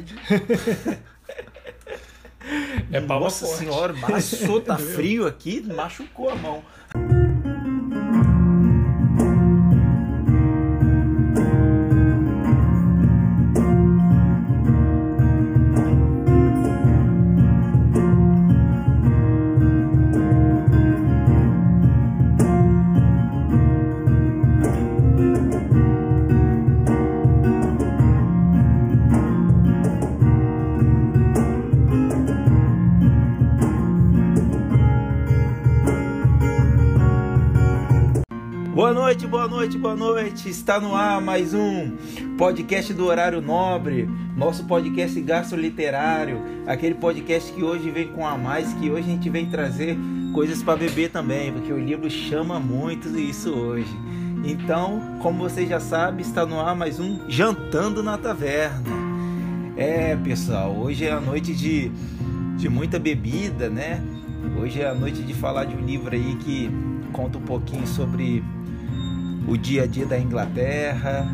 [2.90, 3.58] É Nossa forte.
[3.60, 6.62] senhora, maçou, tá frio aqui, machucou a mão.
[39.62, 40.48] Noite, boa noite.
[40.48, 41.96] Está no ar mais um
[42.36, 48.36] podcast do Horário Nobre, nosso podcast gasto literário, aquele podcast que hoje vem com a
[48.36, 49.96] mais, que hoje a gente vem trazer
[50.34, 53.96] coisas para beber também, porque o livro chama muito isso hoje.
[54.44, 58.90] Então, como você já sabe, está no ar mais um Jantando na Taverna.
[59.76, 61.88] É, pessoal, hoje é a noite de,
[62.56, 64.02] de muita bebida, né?
[64.60, 66.68] Hoje é a noite de falar de um livro aí que
[67.12, 68.42] conta um pouquinho sobre
[69.46, 71.26] o dia a dia da Inglaterra,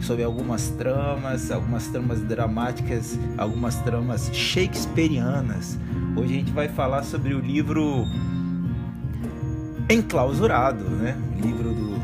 [0.00, 5.78] sobre algumas tramas, algumas tramas dramáticas, algumas tramas shakespearianas.
[6.16, 8.04] Hoje a gente vai falar sobre o livro
[9.90, 11.16] Enclausurado, né?
[11.36, 11.98] O livro do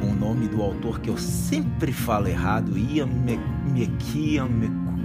[0.00, 4.48] o nome do autor que eu sempre falo errado, Ian McKean,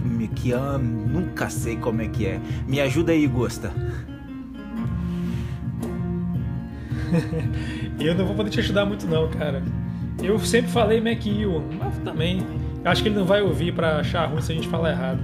[0.05, 2.39] McKean, nunca sei como é que é.
[2.67, 3.73] Me ajuda aí, Gosta.
[7.99, 9.63] Eu não vou poder te ajudar muito não, cara.
[10.23, 12.41] Eu sempre falei McEwan, mas também.
[12.85, 15.19] Acho que ele não vai ouvir pra achar ruim se a gente falar errado.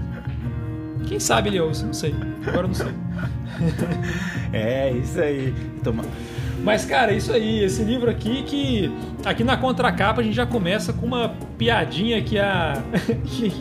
[1.07, 2.13] Quem sabe ele ouve, não sei.
[2.45, 2.91] Agora eu não sei.
[4.51, 5.53] é, isso aí.
[5.83, 6.03] Toma.
[6.63, 8.91] Mas, cara, isso aí, esse livro aqui que.
[9.25, 12.73] Aqui na contracapa a gente já começa com uma piadinha que a.
[13.25, 13.53] que,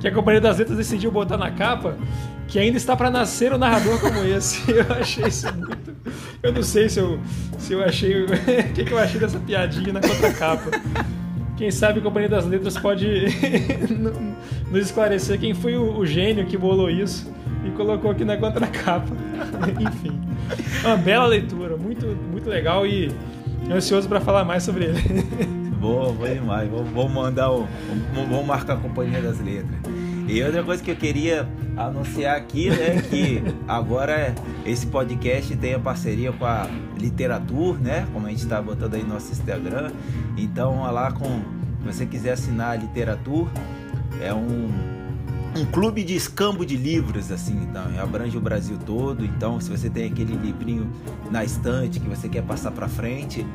[0.00, 1.96] que a Companhia das Letras decidiu botar na capa.
[2.46, 4.68] Que ainda está para nascer um narrador como esse.
[4.72, 5.87] Eu achei isso muito.
[6.42, 7.18] Eu não sei se eu,
[7.58, 8.24] se eu achei.
[8.24, 8.26] O
[8.74, 10.70] que, que eu achei dessa piadinha na contracapa.
[11.56, 13.06] Quem sabe a Companhia das Letras pode
[14.70, 17.28] nos esclarecer quem foi o, o gênio que bolou isso
[17.64, 19.12] e colocou aqui na contracapa.
[19.80, 20.20] Enfim,
[20.84, 23.10] uma bela leitura, muito, muito legal e
[23.68, 25.02] ansioso para falar mais sobre ele.
[25.80, 26.70] Boa, vou demais.
[26.70, 27.66] Vou, vou mandar o.
[28.28, 29.80] Vou marcar a Companhia das Letras.
[30.28, 34.34] E outra coisa que eu queria anunciar aqui, né, que agora
[34.66, 36.68] esse podcast tem a parceria com a
[36.98, 39.90] Literatur, né, como a gente está botando aí no nosso Instagram.
[40.36, 41.40] Então, lá com,
[41.80, 43.48] se você quiser assinar a Literatur,
[44.20, 44.68] é um,
[45.56, 49.24] um clube de escambo de livros, assim, então, abrange o Brasil todo.
[49.24, 50.90] Então, se você tem aquele livrinho
[51.30, 53.46] na estante que você quer passar para frente,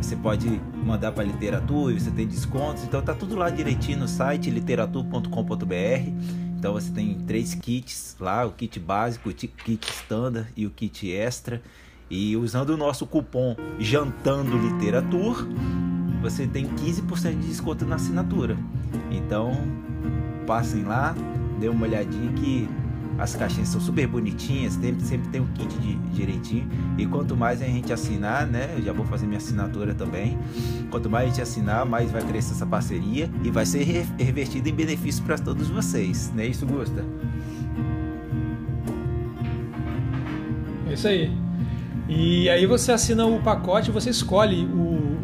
[0.00, 4.50] você pode mandar para literatura, você tem descontos, então tá tudo lá direitinho no site
[4.50, 6.10] literatura.com.br.
[6.58, 11.10] Então você tem três kits lá, o kit básico, o kit standard e o kit
[11.10, 11.62] extra.
[12.10, 15.46] E usando o nosso cupom Jantando Literatura,
[16.22, 18.56] você tem 15% de desconto na assinatura.
[19.10, 19.52] Então
[20.46, 21.14] passem lá,
[21.58, 22.68] dê uma olhadinha que
[23.18, 26.68] as caixinhas são super bonitinhas, sempre, sempre tem um kit de, direitinho.
[26.98, 28.74] E quanto mais a gente assinar, né?
[28.76, 30.38] Eu já vou fazer minha assinatura também.
[30.90, 33.84] Quanto mais a gente assinar, mais vai crescer essa parceria e vai ser
[34.18, 36.32] revertido em benefício para todos vocês.
[36.34, 37.04] Não é isso, Gusta?
[40.88, 41.32] É isso aí.
[42.08, 45.18] E aí você assina o pacote, você escolhe o,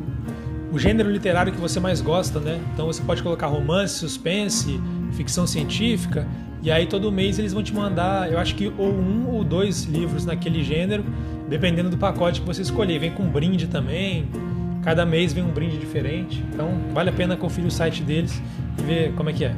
[0.72, 2.60] o gênero literário que você mais gosta, né?
[2.72, 4.80] Então você pode colocar romance, suspense,
[5.12, 6.26] ficção científica.
[6.62, 9.84] E aí todo mês eles vão te mandar, eu acho que ou um ou dois
[9.84, 11.04] livros naquele gênero,
[11.48, 12.98] dependendo do pacote que você escolher.
[12.98, 14.28] Vem com brinde também.
[14.82, 16.44] Cada mês vem um brinde diferente.
[16.52, 18.40] Então vale a pena conferir o site deles
[18.78, 19.54] e ver como é que é.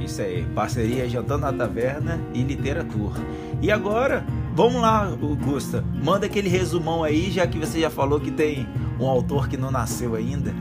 [0.00, 3.20] Isso aí, parceria Jantando na Taverna e Literatura.
[3.62, 4.24] E agora,
[4.54, 8.66] vamos lá, Augusta, manda aquele resumão aí, já que você já falou que tem
[8.98, 10.52] um autor que não nasceu ainda.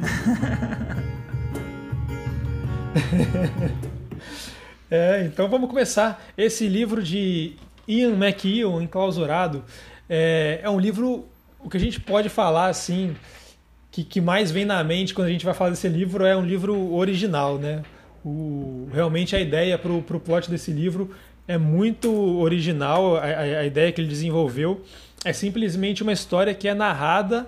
[4.90, 6.24] É, então vamos começar.
[6.38, 7.54] Esse livro de
[7.88, 9.64] Ian McEwan, Enclausurado,
[10.10, 11.28] é, é um livro,
[11.60, 13.16] o que a gente pode falar assim,
[13.92, 16.44] que, que mais vem na mente quando a gente vai falar desse livro é um
[16.44, 17.84] livro original, né?
[18.26, 21.16] O, realmente a ideia para o plot desse livro
[21.48, 24.84] é muito original, a, a, ideia que ele desenvolveu
[25.26, 27.48] é simplesmente uma história que é narrada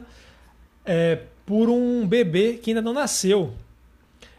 [0.85, 3.53] é, por um bebê que ainda não nasceu.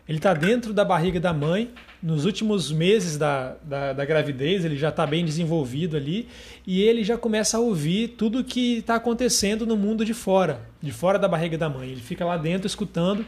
[0.09, 1.71] Ele está dentro da barriga da mãe,
[2.03, 6.29] nos últimos meses da, da, da gravidez, ele já está bem desenvolvido ali,
[6.67, 10.91] e ele já começa a ouvir tudo que está acontecendo no mundo de fora, de
[10.91, 11.91] fora da barriga da mãe.
[11.91, 13.25] Ele fica lá dentro escutando.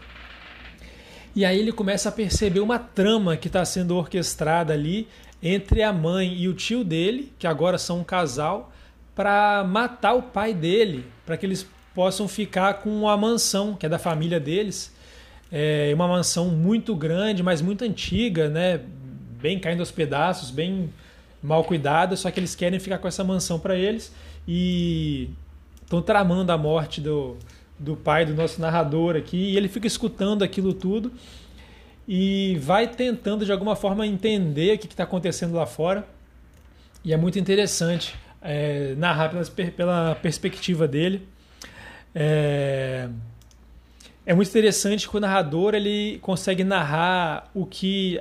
[1.37, 5.09] E aí ele começa a perceber uma trama que está sendo orquestrada ali
[5.43, 8.73] entre a mãe e o tio dele, que agora são um casal,
[9.15, 13.89] para matar o pai dele, para que eles possam ficar com a mansão, que é
[13.89, 14.93] da família deles.
[15.57, 18.81] É uma mansão muito grande, mas muito antiga, né?
[19.41, 20.91] Bem caindo aos pedaços, bem
[21.41, 24.13] mal cuidada, só que eles querem ficar com essa mansão para eles
[24.49, 25.31] e
[25.81, 27.37] estão tramando a morte do,
[27.79, 31.13] do pai do nosso narrador aqui, e ele fica escutando aquilo tudo
[32.09, 36.05] e vai tentando de alguma forma entender o que está acontecendo lá fora.
[37.05, 41.29] E é muito interessante é, narrar pela, pela perspectiva dele.
[42.13, 43.09] É,
[44.27, 48.21] é muito interessante que o narrador ele consegue narrar o que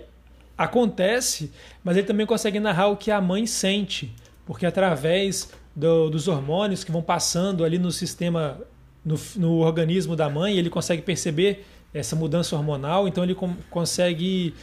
[0.57, 1.51] acontece,
[1.83, 4.13] mas ele também consegue narrar o que a mãe sente,
[4.45, 8.59] porque através do, dos hormônios que vão passando ali no sistema,
[9.03, 14.53] no, no organismo da mãe, ele consegue perceber essa mudança hormonal, então ele com, consegue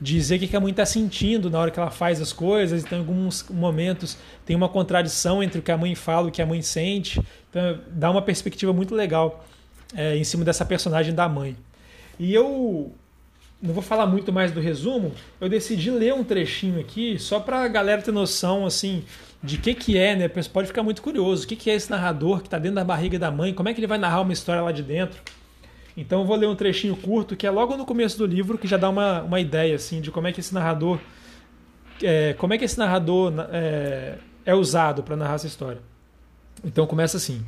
[0.00, 2.84] dizer o que a mãe está sentindo na hora que ela faz as coisas.
[2.84, 6.32] Então, em alguns momentos tem uma contradição entre o que a mãe fala e o
[6.32, 7.20] que a mãe sente.
[7.48, 9.44] Então, dá uma perspectiva muito legal
[9.94, 11.56] é, em cima dessa personagem da mãe.
[12.18, 12.92] E eu
[13.62, 17.62] não vou falar muito mais do resumo, eu decidi ler um trechinho aqui só para
[17.62, 19.04] a galera ter noção assim
[19.42, 20.28] de que que é, né?
[20.28, 23.18] Pode ficar muito curioso, o que que é esse narrador que está dentro da barriga
[23.18, 25.20] da mãe, como é que ele vai narrar uma história lá de dentro.
[25.96, 28.66] Então eu vou ler um trechinho curto que é logo no começo do livro que
[28.66, 30.98] já dá uma, uma ideia assim de como é que esse narrador
[32.02, 35.80] é, como é que esse narrador é, é usado para narrar essa história.
[36.64, 37.44] Então começa assim.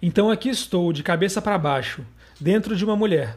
[0.00, 2.02] Então aqui estou de cabeça para baixo,
[2.40, 3.36] dentro de uma mulher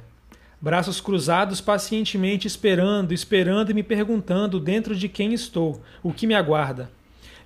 [0.61, 6.35] braços cruzados pacientemente esperando, esperando e me perguntando dentro de quem estou, o que me
[6.35, 6.91] aguarda.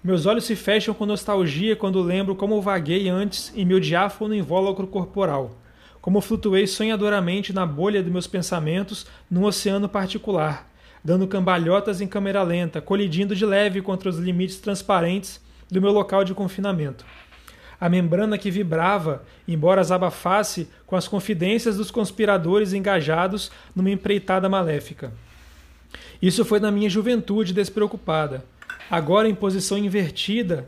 [0.03, 4.87] Meus olhos se fecham com nostalgia quando lembro como vaguei antes em meu diáfano invólucro
[4.87, 5.55] corporal,
[6.01, 10.67] como flutuei sonhadoramente na bolha de meus pensamentos num oceano particular,
[11.03, 15.39] dando cambalhotas em câmera lenta, colidindo de leve contra os limites transparentes
[15.71, 17.05] do meu local de confinamento
[17.83, 24.47] a membrana que vibrava, embora as abafasse com as confidências dos conspiradores engajados numa empreitada
[24.47, 25.11] maléfica.
[26.21, 28.45] Isso foi na minha juventude despreocupada.
[28.89, 30.65] Agora, em posição invertida,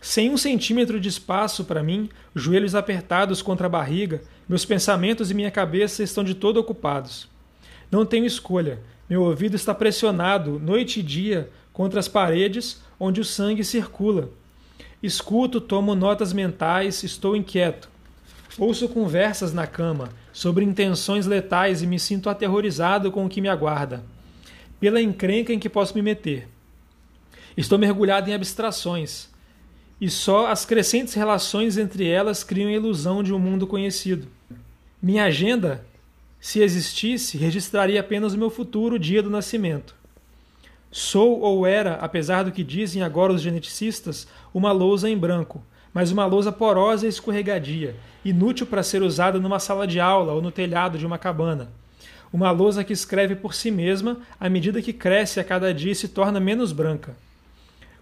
[0.00, 5.34] sem um centímetro de espaço para mim, joelhos apertados contra a barriga, meus pensamentos e
[5.34, 7.28] minha cabeça estão de todo ocupados.
[7.90, 8.78] Não tenho escolha.
[9.10, 14.30] Meu ouvido está pressionado, noite e dia, contra as paredes onde o sangue circula
[15.02, 17.90] Escuto, tomo notas mentais, estou inquieto.
[18.56, 23.48] Ouço conversas na cama sobre intenções letais e me sinto aterrorizado com o que me
[23.48, 24.04] aguarda,
[24.78, 26.48] pela encrenca em que posso me meter.
[27.56, 29.28] Estou mergulhado em abstrações,
[30.00, 34.28] e só as crescentes relações entre elas criam a ilusão de um mundo conhecido.
[35.00, 35.84] Minha agenda,
[36.40, 39.96] se existisse, registraria apenas o meu futuro dia do nascimento.
[40.94, 46.12] Sou ou era, apesar do que dizem agora os geneticistas, uma lousa em branco, mas
[46.12, 50.50] uma lousa porosa e escorregadia, inútil para ser usada numa sala de aula ou no
[50.52, 51.70] telhado de uma cabana.
[52.30, 55.94] Uma lousa que escreve por si mesma à medida que cresce a cada dia e
[55.94, 57.16] se torna menos branca.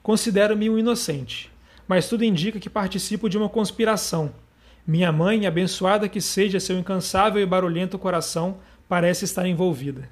[0.02, 1.48] Considero-me um inocente,
[1.86, 4.32] mas tudo indica que participo de uma conspiração.
[4.84, 8.56] Minha mãe, abençoada que seja seu incansável e barulhento coração,
[8.88, 10.08] parece estar envolvida.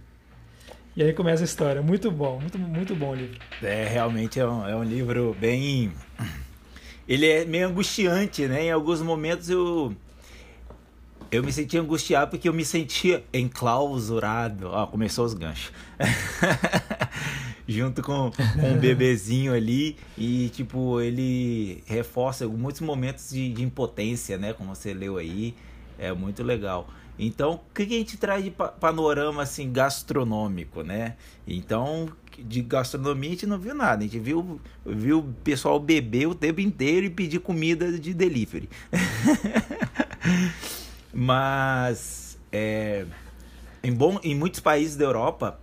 [0.98, 1.80] E aí começa a história.
[1.80, 3.38] Muito bom, muito, muito bom o livro.
[3.62, 5.92] É, realmente é um, é um livro bem.
[7.06, 8.64] Ele é meio angustiante, né?
[8.64, 9.94] Em alguns momentos eu.
[11.30, 14.66] Eu me sentia angustiado porque eu me sentia enclausurado.
[14.66, 15.70] Ó, começou os ganchos.
[17.68, 19.96] Junto com, com um bebezinho ali.
[20.16, 24.52] E, tipo, ele reforça muitos momentos de, de impotência, né?
[24.52, 25.54] Como você leu aí.
[25.96, 26.88] É muito legal.
[27.18, 31.16] Então, o que a gente traz de panorama assim gastronômico, né?
[31.46, 32.08] Então,
[32.38, 36.34] de gastronomia a gente não viu nada, a gente viu, viu o pessoal beber o
[36.34, 38.68] tempo inteiro e pedir comida de delivery.
[41.12, 43.06] Mas é,
[43.82, 45.58] em, bom, em muitos países da Europa,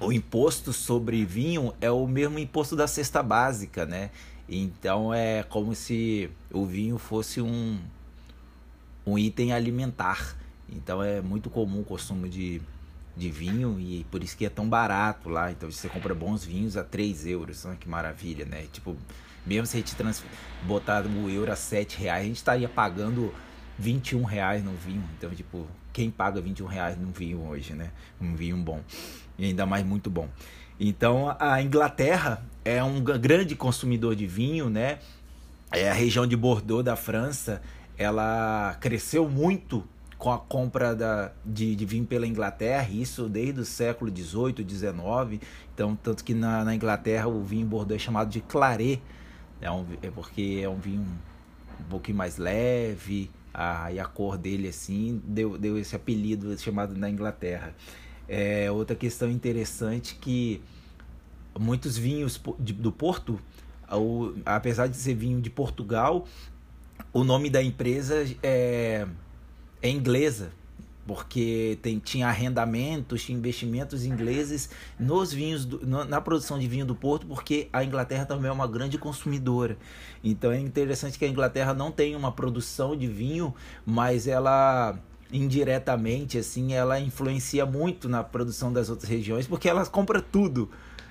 [0.00, 4.10] o imposto sobre vinho é o mesmo imposto da cesta básica, né?
[4.48, 7.78] Então é como se o vinho fosse um,
[9.04, 10.36] um item alimentar.
[10.68, 12.60] Então é muito comum o consumo de,
[13.16, 15.50] de vinho e por isso que é tão barato lá.
[15.50, 17.64] Então você compra bons vinhos a 3 euros.
[17.64, 18.66] Olha que maravilha, né?
[18.72, 18.96] Tipo,
[19.46, 20.22] mesmo se a gente trans...
[20.64, 23.32] botar o euro a 7 reais, a gente estaria pagando
[23.78, 25.04] 21 reais no vinho.
[25.16, 27.90] Então, tipo, quem paga 21 reais num vinho hoje, né?
[28.20, 28.82] Um vinho bom.
[29.38, 30.28] E ainda mais muito bom.
[30.78, 34.98] Então, a Inglaterra é um grande consumidor de vinho, né?
[35.72, 37.62] É a região de Bordeaux da França,
[37.98, 39.84] ela cresceu muito
[40.18, 45.42] com a compra da, de, de vinho pela Inglaterra, isso desde o século XVIII, XIX.
[45.74, 49.00] Então, tanto que na, na Inglaterra o vinho Bordeaux é chamado de Claret,
[49.60, 51.06] é, um, é porque é um vinho
[51.80, 56.94] um pouquinho mais leve, a, e a cor dele assim deu, deu esse apelido chamado
[56.94, 57.74] na Inglaterra.
[58.28, 60.62] É, outra questão interessante que
[61.58, 63.40] muitos vinhos de, do Porto,
[63.90, 66.26] o, apesar de ser vinho de Portugal,
[67.12, 69.06] o nome da empresa é
[69.82, 70.50] é inglesa,
[71.06, 76.94] porque tem, tinha arrendamentos, tinha investimentos ingleses nos vinhos, do, na produção de vinho do
[76.94, 79.76] Porto, porque a Inglaterra também é uma grande consumidora.
[80.22, 83.54] Então é interessante que a Inglaterra não tem uma produção de vinho,
[83.84, 84.98] mas ela
[85.32, 90.70] indiretamente assim ela influencia muito na produção das outras regiões, porque ela compra tudo.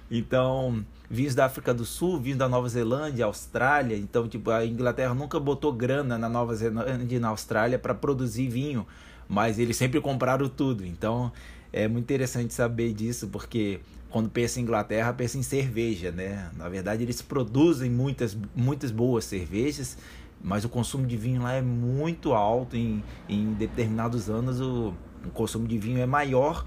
[0.09, 3.97] Então, vinhos da África do Sul, vinhos da Nova Zelândia, Austrália.
[3.97, 8.47] Então, tipo, a Inglaterra nunca botou grana na Nova Zelândia e na Austrália para produzir
[8.47, 8.85] vinho,
[9.27, 10.85] mas eles sempre compraram tudo.
[10.85, 11.31] Então,
[11.71, 16.49] é muito interessante saber disso, porque quando pensa em Inglaterra, pensa em cerveja, né?
[16.55, 19.97] Na verdade, eles produzem muitas, muitas boas cervejas,
[20.41, 22.77] mas o consumo de vinho lá é muito alto.
[22.77, 24.93] Em, em determinados anos, o,
[25.25, 26.65] o consumo de vinho é maior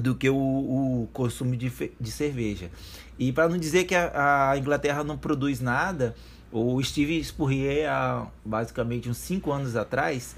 [0.00, 2.70] do que o, o consumo de, de cerveja.
[3.18, 6.14] E para não dizer que a, a, Inglaterra não produz nada,
[6.50, 10.34] o Steve Spurrier, há basicamente uns 5 anos atrás,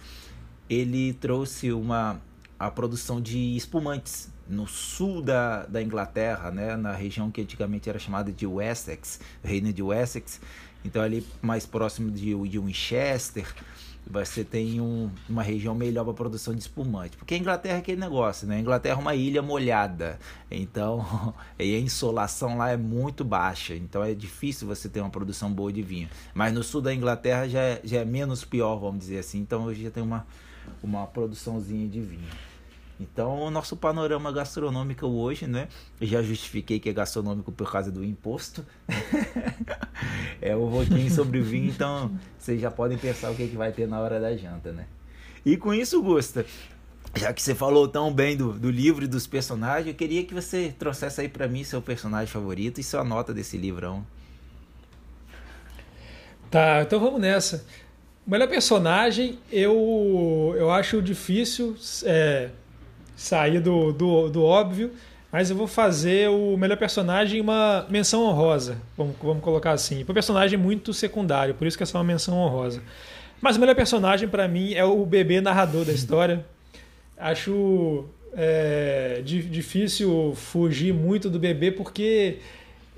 [0.69, 2.21] ele trouxe uma,
[2.59, 7.99] a produção de espumantes no sul da, da Inglaterra, né, na região que antigamente era
[7.99, 10.41] chamada de Wessex, Reino de Wessex,
[10.85, 13.47] então ali mais próximo de, de Winchester,
[14.07, 17.17] você tem um, uma região melhor para produção de espumante.
[17.17, 18.57] Porque a Inglaterra é aquele negócio, né?
[18.57, 20.19] A Inglaterra é uma ilha molhada,
[20.51, 25.53] então e a insolação lá é muito baixa, então é difícil você ter uma produção
[25.53, 26.09] boa de vinho.
[26.35, 29.65] Mas no sul da Inglaterra já é, já é menos pior, vamos dizer assim, então
[29.65, 30.27] hoje já tem uma,
[30.83, 32.52] uma produçãozinha de vinho.
[33.01, 35.69] Então, o nosso panorama gastronômico hoje, né?
[36.01, 38.65] Já justifiquei que é gastronômico por causa do imposto.
[40.41, 43.57] é um pouquinho sobre o vinho, então vocês já podem pensar o que, é que
[43.57, 44.87] vai ter na hora da janta, né?
[45.45, 46.47] E com isso, Gusta,
[47.17, 50.33] já que você falou tão bem do, do livro e dos personagens, eu queria que
[50.33, 54.07] você trouxesse aí para mim seu personagem favorito e sua nota desse livrão.
[56.51, 57.65] Tá, então vamos nessa.
[58.25, 61.77] O melhor personagem, eu, eu acho difícil.
[62.05, 62.51] É
[63.17, 64.93] sair do, do, do óbvio,
[65.31, 70.05] mas eu vou fazer o melhor personagem uma menção honrosa, vamos, vamos colocar assim.
[70.07, 72.83] Um personagem muito secundário, por isso que é uma menção honrosa.
[73.41, 76.45] Mas o melhor personagem para mim é o bebê narrador da história.
[77.17, 78.05] Acho
[78.35, 82.39] é, difícil fugir muito do bebê porque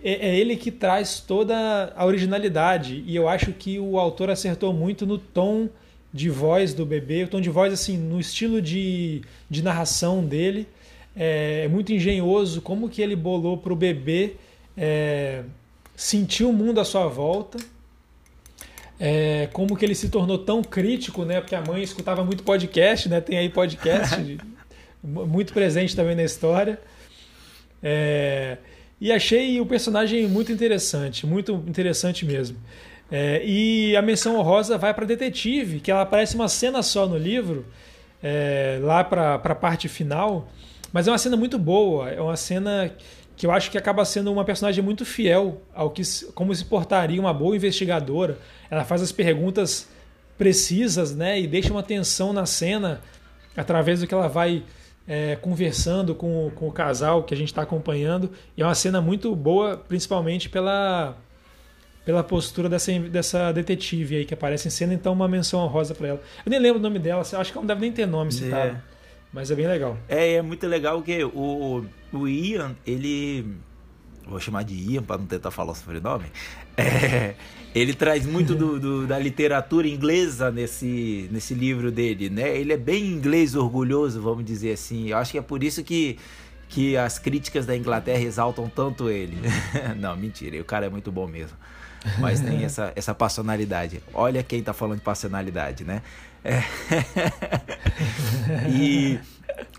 [0.02, 4.72] é, é ele que traz toda a originalidade e eu acho que o autor acertou
[4.72, 5.68] muito no tom
[6.14, 10.68] de voz do bebê, o tom de voz assim no estilo de, de narração dele
[11.16, 14.36] é, é muito engenhoso como que ele bolou para o bebê
[14.76, 15.42] é,
[15.96, 17.58] sentir o mundo à sua volta
[19.00, 23.08] é, como que ele se tornou tão crítico né porque a mãe escutava muito podcast
[23.08, 24.38] né tem aí podcast
[25.02, 26.80] muito presente também na história
[27.82, 28.58] é,
[29.00, 32.56] e achei o personagem muito interessante muito interessante mesmo
[33.10, 37.16] é, e a menção honrosa vai para Detetive, que ela aparece uma cena só no
[37.16, 37.66] livro,
[38.22, 40.48] é, lá para a parte final,
[40.92, 42.90] mas é uma cena muito boa, é uma cena
[43.36, 46.02] que eu acho que acaba sendo uma personagem muito fiel ao que
[46.34, 48.38] como se portaria uma boa investigadora.
[48.70, 49.88] Ela faz as perguntas
[50.38, 53.00] precisas, né, e deixa uma tensão na cena
[53.56, 54.62] através do que ela vai
[55.06, 58.30] é, conversando com, com o casal que a gente está acompanhando.
[58.56, 61.16] E é uma cena muito boa, principalmente pela
[62.04, 66.08] pela postura dessa, dessa detetive aí que aparece em cena, então uma menção honrosa para
[66.08, 66.22] ela.
[66.44, 68.76] Eu nem lembro o nome dela, acho que ela não deve nem ter nome citado.
[68.76, 68.94] É.
[69.32, 69.96] Mas é bem legal.
[70.08, 73.44] É, é muito legal que o, o Ian, ele.
[74.26, 76.26] Vou chamar de Ian para não tentar falar o sobrenome.
[76.76, 77.36] É,
[77.72, 82.56] ele traz muito do, do, da literatura inglesa nesse, nesse livro dele, né?
[82.58, 85.10] Ele é bem inglês orgulhoso, vamos dizer assim.
[85.10, 86.18] Eu acho que é por isso que,
[86.68, 89.38] que as críticas da Inglaterra exaltam tanto ele.
[89.96, 91.56] não, mentira, o cara é muito bom mesmo
[92.18, 94.02] mas tem essa, essa passionalidade.
[94.12, 96.02] Olha quem tá falando de passionalidade, né?
[96.44, 96.62] É.
[98.68, 99.18] e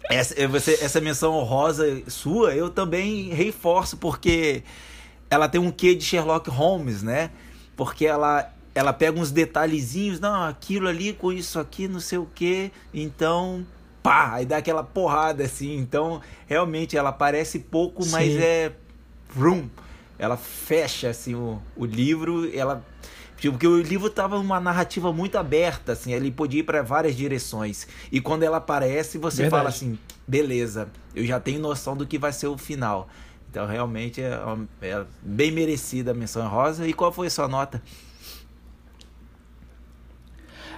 [0.09, 4.63] essa, você, essa menção honrosa sua, eu também reforço, porque
[5.29, 7.29] ela tem um quê de Sherlock Holmes, né?
[7.75, 12.27] Porque ela, ela pega uns detalhezinhos, não, aquilo ali com isso aqui, não sei o
[12.33, 13.65] quê, então
[14.05, 15.75] pá, aí dá aquela porrada assim.
[15.77, 18.71] Então, realmente ela parece pouco, mas é.
[19.29, 19.67] Vroom,
[20.17, 22.83] ela fecha assim o, o livro, ela
[23.37, 27.15] Tipo, porque o livro tava uma narrativa muito aberta, assim, ele podia ir para várias
[27.15, 27.87] direções.
[28.11, 29.59] E quando ela aparece, você Verdade.
[29.59, 33.09] fala assim, beleza, eu já tenho noção do que vai ser o final.
[33.49, 34.39] Então, realmente, é,
[34.81, 36.87] é bem merecida a menção rosa.
[36.87, 37.81] E qual foi a sua nota?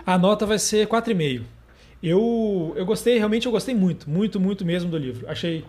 [0.05, 1.43] A nota vai ser 4,5.
[2.01, 5.27] Eu, eu gostei, realmente eu gostei muito, muito, muito mesmo do livro.
[5.27, 5.65] Achei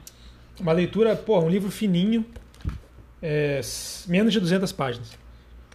[0.61, 2.25] uma leitura, pô, um livro fininho,
[3.23, 3.61] é,
[4.07, 5.09] menos de 200 páginas.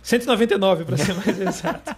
[0.01, 1.95] 199 para ser mais exato.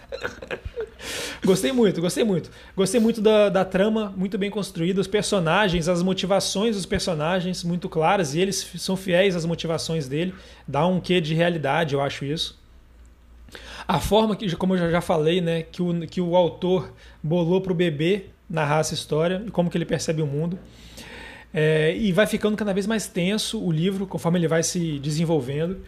[1.44, 2.52] gostei muito, gostei muito.
[2.76, 7.90] Gostei muito da, da trama, muito bem construída, os personagens, as motivações dos personagens muito
[7.90, 10.34] claras e eles são fiéis às motivações dele.
[10.68, 12.64] Dá um quê de realidade, eu acho isso.
[13.88, 17.72] A forma que, como eu já falei, né, que o, que o autor bolou para
[17.72, 20.60] o bebê narrar essa história e como que ele percebe o mundo.
[21.58, 25.80] É, e vai ficando cada vez mais tenso o livro conforme ele vai se desenvolvendo.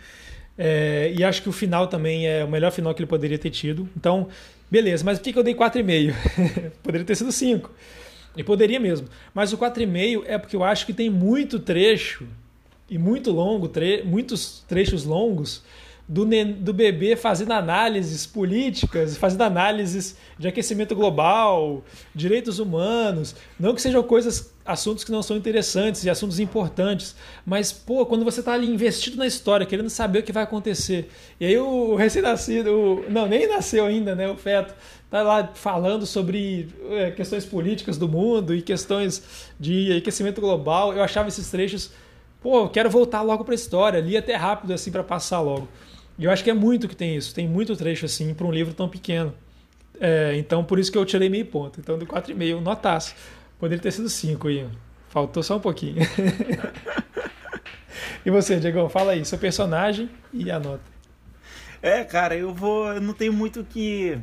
[0.57, 3.49] É, e acho que o final também é o melhor final que ele poderia ter
[3.49, 3.87] tido.
[3.97, 4.29] Então,
[4.71, 6.71] beleza, mas por que, eu dei 4,5?
[6.81, 7.69] poderia ter sido 5.
[8.37, 9.09] E poderia mesmo.
[9.33, 12.25] Mas o 4,5 é porque eu acho que tem muito trecho
[12.89, 15.63] e muito longo, tre muitos trechos longos
[16.07, 21.83] do, do bebê fazendo análises políticas, fazendo análises de aquecimento global,
[22.15, 23.35] direitos humanos.
[23.59, 27.13] Não que sejam coisas, assuntos que não são interessantes e assuntos importantes,
[27.45, 31.09] mas, pô, quando você está ali investido na história, querendo saber o que vai acontecer,
[31.39, 34.73] e aí o recém-nascido, não, nem nasceu ainda, né, o feto,
[35.09, 41.03] tá lá falando sobre é, questões políticas do mundo e questões de aquecimento global, eu
[41.03, 41.91] achava esses trechos,
[42.41, 45.67] pô, eu quero voltar logo para a história, li até rápido assim para passar logo.
[46.17, 48.51] E eu acho que é muito que tem isso, tem muito trecho assim para um
[48.51, 49.33] livro tão pequeno.
[49.99, 51.79] É, então por isso que eu tirei meio ponto.
[51.79, 53.15] Então de 4,5, notaço.
[53.59, 54.67] Poderia ter sido 5 aí.
[55.09, 55.97] Faltou só um pouquinho.
[58.25, 60.83] e você, Diego, fala aí, seu personagem e a nota.
[61.81, 62.93] É, cara, eu vou.
[62.93, 64.17] Eu não tenho muito que.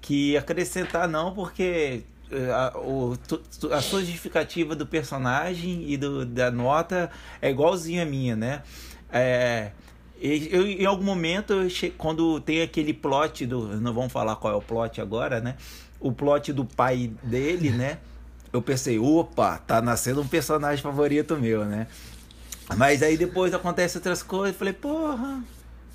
[0.00, 3.18] que acrescentar, não, porque eh, a, o,
[3.72, 8.62] a sua justificativa do personagem e do, da nota é igualzinha a minha, né?
[9.10, 9.72] É,
[10.22, 11.54] eu, em algum momento,
[11.98, 13.80] quando tem aquele plot do.
[13.80, 15.56] Não vamos falar qual é o plot agora, né?
[15.98, 17.98] O plot do pai dele, né?
[18.52, 21.88] Eu pensei, opa, tá nascendo um personagem favorito meu, né?
[22.76, 25.42] Mas aí depois acontece outras coisas, falei, porra,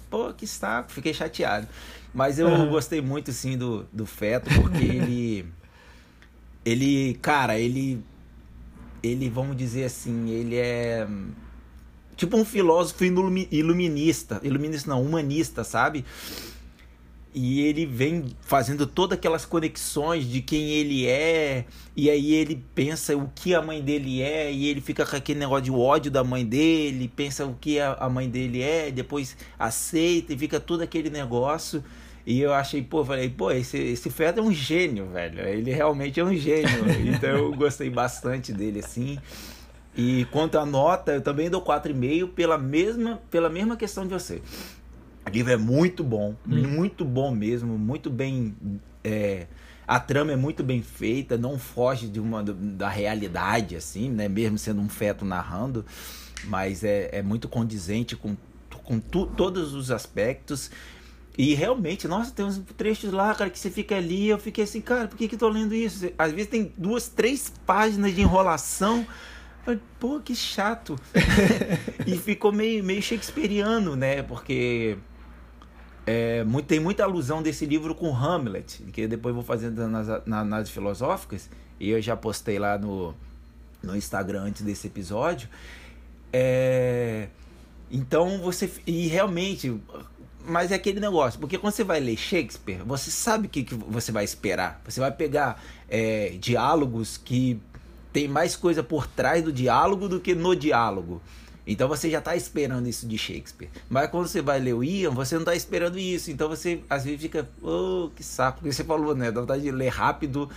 [0.10, 1.68] pô, que saco, fiquei chateado.
[2.14, 2.70] Mas eu uhum.
[2.70, 5.46] gostei muito, sim, do, do Feto, porque ele.
[6.66, 8.04] Ele, cara, ele.
[9.02, 11.08] Ele, vamos dizer assim, ele é
[12.18, 16.04] tipo um filósofo iluminista, iluminista não, humanista, sabe?
[17.34, 23.16] E ele vem fazendo todas aquelas conexões de quem ele é, e aí ele pensa
[23.16, 26.24] o que a mãe dele é, e ele fica com aquele negócio de ódio da
[26.24, 31.12] mãe dele, pensa o que a mãe dele é, depois aceita e fica todo aquele
[31.12, 31.84] negócio.
[32.26, 35.40] E eu achei, pô, falei, pô, esse, esse feto é um gênio, velho.
[35.48, 36.68] Ele realmente é um gênio.
[37.08, 39.18] então eu gostei bastante dele, assim.
[39.98, 44.44] E quanto à nota, eu também dou 4,5 pela mesma, pela mesma questão de você.
[45.26, 46.68] O livro é muito bom, hum.
[46.68, 48.56] muito bom mesmo, muito bem.
[49.04, 49.48] É,
[49.88, 54.30] a trama é muito bem feita, não foge de uma da realidade, assim, né?
[54.30, 55.84] Mesmo sendo um feto narrando,
[56.46, 58.38] mas é, é muito condizente com,
[58.84, 60.70] com tu, todos os aspectos.
[61.38, 64.82] E realmente, nossa, tem uns trechos lá, cara, que você fica ali, eu fiquei assim,
[64.82, 66.10] cara, por que que eu tô lendo isso?
[66.18, 69.06] Às vezes tem duas, três páginas de enrolação.
[70.00, 70.96] Pô, que chato.
[72.06, 74.24] e ficou meio, meio shakespeariano, né?
[74.24, 74.98] Porque
[76.08, 80.48] é, muito, tem muita alusão desse livro com Hamlet, que depois vou fazendo nas, nas,
[80.48, 83.14] nas filosóficas, e eu já postei lá no,
[83.84, 85.50] no Instagram antes desse episódio.
[86.32, 87.28] É,
[87.92, 88.72] então você.
[88.86, 89.80] E realmente.
[90.50, 93.76] Mas é aquele negócio, porque quando você vai ler Shakespeare, você sabe o que, que
[93.76, 94.82] você vai esperar.
[94.86, 97.60] Você vai pegar é, diálogos que
[98.18, 101.22] tem mais coisa por trás do diálogo do que no diálogo.
[101.68, 103.70] Então você já está esperando isso de Shakespeare.
[103.88, 106.32] Mas quando você vai ler o Ian, você não está esperando isso.
[106.32, 108.58] Então você às vezes fica, oh, que saco.
[108.58, 109.32] Porque você falou, né?
[109.32, 110.50] Dá vontade de ler rápido,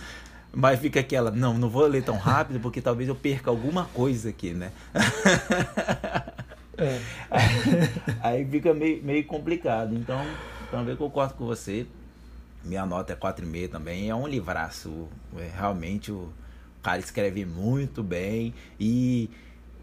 [0.51, 4.29] mas fica aquela, não, não vou ler tão rápido porque talvez eu perca alguma coisa
[4.29, 4.71] aqui, né?
[6.79, 6.99] É.
[8.23, 9.93] Aí fica meio, meio complicado.
[9.93, 10.25] Então,
[10.71, 11.85] também concordo com você.
[12.63, 14.09] Minha nota é 4,5 também.
[14.09, 15.07] É um livraço.
[15.37, 16.33] É realmente o
[16.81, 19.29] o cara escreve muito bem e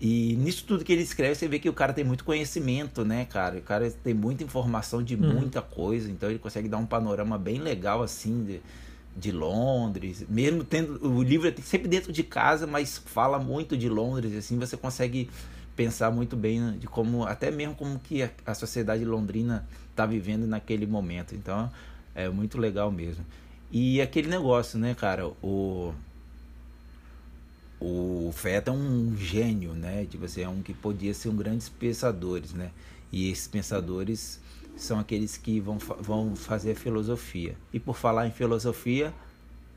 [0.01, 3.25] e nisso tudo que ele escreve, você vê que o cara tem muito conhecimento, né,
[3.25, 3.59] cara?
[3.59, 5.35] O cara tem muita informação de uhum.
[5.35, 8.61] muita coisa, então ele consegue dar um panorama bem legal, assim, de,
[9.17, 10.25] de Londres.
[10.29, 11.05] Mesmo tendo.
[11.05, 15.29] O livro é sempre dentro de casa, mas fala muito de Londres, assim, você consegue
[15.75, 20.47] pensar muito bem de como, até mesmo como que a, a sociedade londrina está vivendo
[20.47, 21.35] naquele momento.
[21.35, 21.71] Então,
[22.15, 23.27] é muito legal mesmo.
[23.71, 25.27] E aquele negócio, né, cara?
[25.43, 25.93] O
[27.81, 30.05] o Feta é um gênio, né?
[30.09, 32.71] Tipo assim, é um que podia ser um grandes pensadores, né?
[33.13, 34.41] E esses pensadores
[34.77, 37.55] são aqueles que vão, vão fazer filosofia.
[37.73, 39.15] E por falar em filosofia,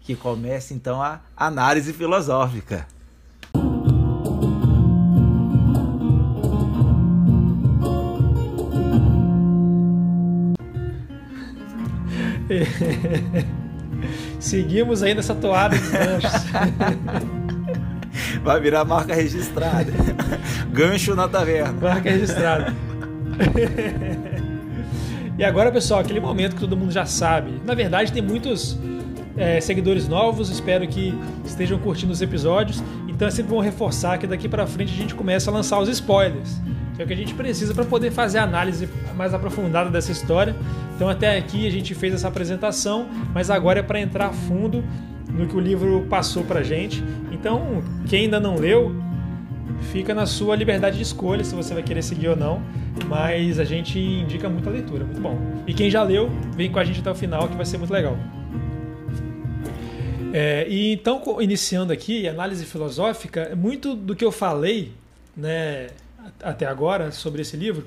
[0.02, 2.88] que começa então a análise filosófica.
[14.40, 16.32] Seguimos aí nessa toada de ganchos.
[18.44, 19.92] Vai virar marca registrada.
[20.72, 21.74] Gancho na taverna.
[21.80, 22.74] Marca registrada.
[25.38, 27.62] e agora, pessoal, aquele momento que todo mundo já sabe.
[27.66, 28.80] Na verdade, tem muitos
[29.38, 31.14] é, seguidores novos, espero que
[31.46, 32.84] estejam curtindo os episódios.
[33.08, 35.88] Então é sempre bom reforçar que daqui para frente a gente começa a lançar os
[35.90, 36.60] spoilers,
[36.96, 40.12] que é o que a gente precisa para poder fazer a análise mais aprofundada dessa
[40.12, 40.56] história.
[40.96, 44.84] Então até aqui a gente fez essa apresentação, mas agora é para entrar a fundo
[45.34, 47.04] no que o livro passou para gente.
[47.32, 48.96] Então quem ainda não leu,
[49.91, 52.62] fica na sua liberdade de escolha se você vai querer seguir ou não,
[53.08, 55.38] mas a gente indica muita leitura, muito bom.
[55.67, 57.91] E quem já leu, vem com a gente até o final que vai ser muito
[57.91, 58.17] legal.
[60.34, 64.94] É, e então, iniciando aqui, análise filosófica, muito do que eu falei
[65.36, 65.88] né,
[66.41, 67.86] até agora sobre esse livro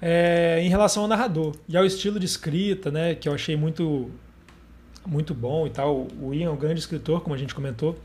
[0.00, 4.10] é em relação ao narrador e ao estilo de escrita, né, que eu achei muito,
[5.06, 6.08] muito bom e tal.
[6.20, 7.98] O Ian é um grande escritor, como a gente comentou.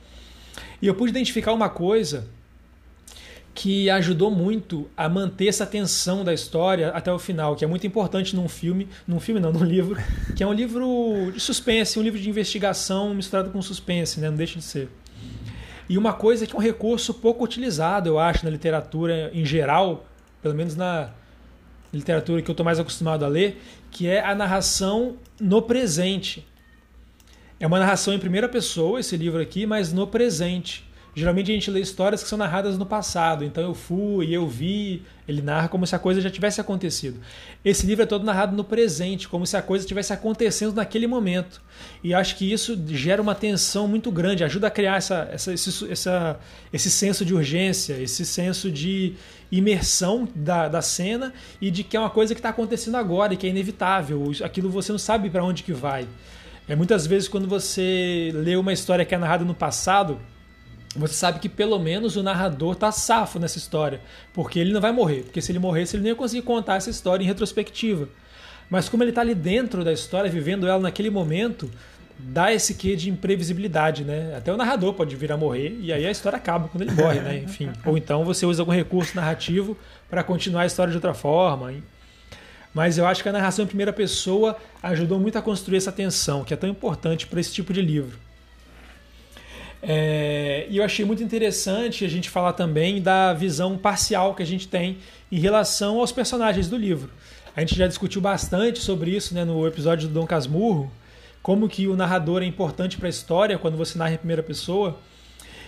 [0.82, 2.28] E eu pude identificar uma coisa
[3.54, 7.86] que ajudou muito a manter essa tensão da história até o final, que é muito
[7.86, 9.98] importante num filme, num filme não, num livro,
[10.36, 14.30] que é um livro de suspense, um livro de investigação misturado com suspense, né?
[14.30, 14.90] não deixa de ser.
[15.90, 20.06] E uma coisa que é um recurso pouco utilizado, eu acho, na literatura em geral,
[20.42, 21.10] pelo menos na
[21.94, 23.62] literatura que eu estou mais acostumado a ler,
[23.92, 26.48] que é a narração no presente.
[27.62, 30.84] É uma narração em primeira pessoa, esse livro aqui, mas no presente.
[31.14, 35.04] Geralmente a gente lê histórias que são narradas no passado, então eu fui, eu vi,
[35.28, 37.20] ele narra como se a coisa já tivesse acontecido.
[37.64, 41.62] Esse livro é todo narrado no presente, como se a coisa estivesse acontecendo naquele momento.
[42.04, 45.92] E acho que isso gera uma tensão muito grande, ajuda a criar essa, essa, esse,
[45.92, 46.40] essa,
[46.74, 49.14] esse senso de urgência, esse senso de
[49.52, 53.38] imersão da, da cena e de que é uma coisa que está acontecendo agora e
[53.38, 54.32] que é inevitável.
[54.44, 56.08] Aquilo você não sabe para onde que vai.
[56.68, 60.20] É muitas vezes quando você lê uma história que é narrada no passado
[60.96, 64.02] você sabe que pelo menos o narrador tá safo nessa história,
[64.34, 66.90] porque ele não vai morrer, porque se ele morresse ele nem ia conseguir contar essa
[66.90, 68.10] história em retrospectiva.
[68.70, 71.70] Mas como ele tá ali dentro da história, vivendo ela naquele momento,
[72.18, 74.36] dá esse quê de imprevisibilidade, né?
[74.36, 77.20] Até o narrador pode vir a morrer e aí a história acaba quando ele morre,
[77.22, 77.38] né?
[77.38, 79.78] Enfim, ou então você usa algum recurso narrativo
[80.10, 81.74] para continuar a história de outra forma.
[82.74, 86.44] Mas eu acho que a narração em primeira pessoa ajudou muito a construir essa tensão,
[86.44, 88.18] que é tão importante para esse tipo de livro.
[89.84, 94.46] É, e eu achei muito interessante a gente falar também da visão parcial que a
[94.46, 95.00] gente tem
[95.32, 97.10] em relação aos personagens do livro.
[97.56, 100.92] A gente já discutiu bastante sobre isso né, no episódio do Dom Casmurro,
[101.42, 105.00] como que o narrador é importante para a história quando você narra em primeira pessoa.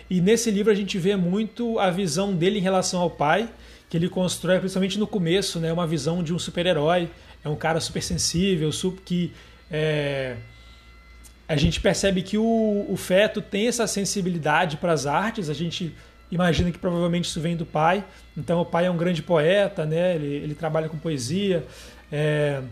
[0.09, 3.49] E nesse livro a gente vê muito a visão dele em relação ao pai,
[3.93, 7.11] que ele constrói, principalmente no começo, né, uma visão de um super-herói.
[7.45, 9.31] É um cara super sensível, super, que
[9.69, 10.35] é,
[11.47, 15.93] a gente percebe que o, o feto tem essa sensibilidade para as artes, a gente
[16.31, 18.03] imagina que provavelmente isso vem do pai.
[18.35, 20.15] Então o pai é um grande poeta, né?
[20.15, 21.63] ele, ele trabalha com poesia.
[22.11, 22.63] É,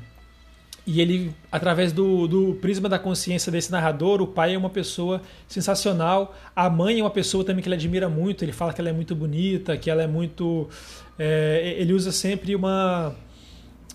[0.86, 5.22] e ele, através do, do prisma da consciência desse narrador, o pai é uma pessoa
[5.48, 6.36] sensacional.
[6.56, 8.44] A mãe é uma pessoa também que ele admira muito.
[8.44, 10.68] Ele fala que ela é muito bonita, que ela é muito.
[11.24, 13.16] É, ele usa sempre uma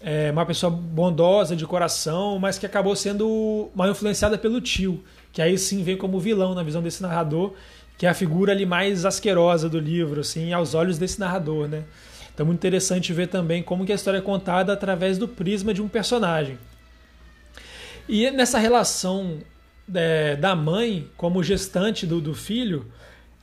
[0.01, 5.43] é, uma pessoa bondosa de coração, mas que acabou sendo mal influenciada pelo tio, que
[5.43, 7.55] aí sim vem como vilão na visão desse narrador,
[7.99, 11.83] que é a figura ali mais asquerosa do livro, assim, aos olhos desse narrador, né?
[12.33, 15.83] Então, muito interessante ver também como que a história é contada através do prisma de
[15.83, 16.57] um personagem.
[18.09, 19.39] E nessa relação
[19.93, 22.87] é, da mãe como gestante do, do filho,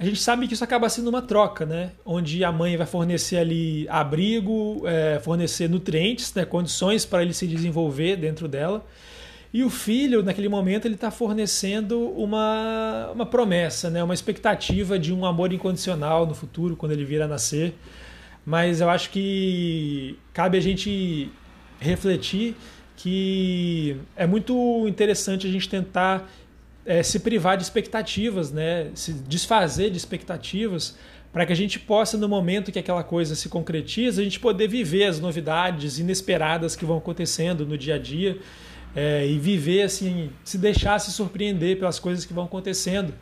[0.04, 1.92] a gente sabe que isso acaba sendo uma troca, né?
[2.04, 6.44] Onde a mãe vai fornecer ali abrigo, é, fornecer nutrientes, né?
[6.44, 8.86] condições para ele se desenvolver dentro dela.
[9.54, 14.04] E o filho, naquele momento, ele está fornecendo uma, uma promessa, né?
[14.04, 17.74] uma expectativa de um amor incondicional no futuro, quando ele vir a nascer.
[18.46, 21.32] Mas eu acho que cabe a gente
[21.80, 22.58] refletir
[22.98, 26.30] que é muito interessante a gente tentar
[26.86, 28.90] é, se privar de expectativas, né?
[28.94, 30.98] se desfazer de expectativas
[31.32, 34.68] para que a gente possa, no momento que aquela coisa se concretiza, a gente poder
[34.68, 38.38] viver as novidades inesperadas que vão acontecendo no dia a dia
[38.96, 43.14] é, e viver assim, se deixar se surpreender pelas coisas que vão acontecendo.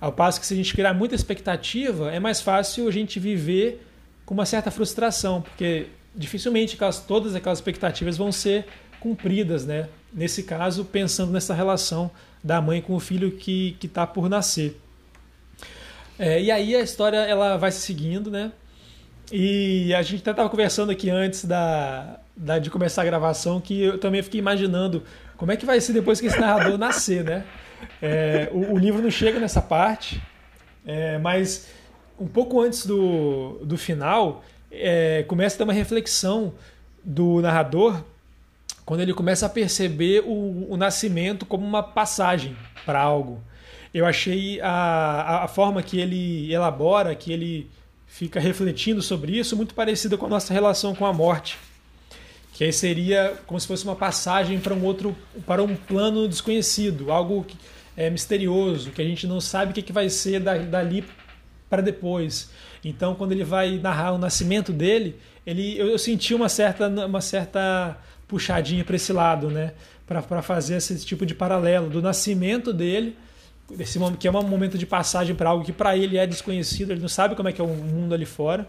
[0.00, 3.84] Ao passo que se a gente criar muita expectativa, é mais fácil a gente viver
[4.24, 8.66] com uma certa frustração, porque dificilmente aquelas, todas aquelas expectativas vão ser
[9.00, 9.88] cumpridas, né?
[10.12, 12.10] Nesse caso, pensando nessa relação
[12.46, 14.80] da mãe com o filho que está por nascer.
[16.16, 18.52] É, e aí a história ela vai se seguindo, né?
[19.32, 23.82] E a gente até estava conversando aqui antes da, da, de começar a gravação que
[23.82, 25.02] eu também fiquei imaginando
[25.36, 27.44] como é que vai ser depois que esse narrador nascer, né?
[28.00, 30.22] É, o, o, livro não chega nessa parte,
[30.86, 31.66] é, mas
[32.18, 36.54] um pouco antes do, do final é, começa a ter uma reflexão
[37.04, 38.02] do narrador
[38.86, 43.42] quando ele começa a perceber o, o nascimento como uma passagem para algo
[43.96, 47.66] eu achei a, a forma que ele elabora, que ele
[48.06, 51.56] fica refletindo sobre isso, muito parecida com a nossa relação com a morte.
[52.52, 57.10] Que aí seria como se fosse uma passagem para um outro, para um plano desconhecido,
[57.10, 57.56] algo que
[57.96, 61.02] é misterioso, que a gente não sabe o que, que vai ser dali
[61.70, 62.50] para depois.
[62.84, 67.22] Então, quando ele vai narrar o nascimento dele, ele, eu, eu senti uma certa, uma
[67.22, 69.72] certa puxadinha para esse lado, né?
[70.06, 73.16] Para fazer esse tipo de paralelo do nascimento dele
[73.78, 76.92] esse momento que é um momento de passagem para algo que para ele é desconhecido,
[76.92, 78.68] ele não sabe como é que é o mundo ali fora,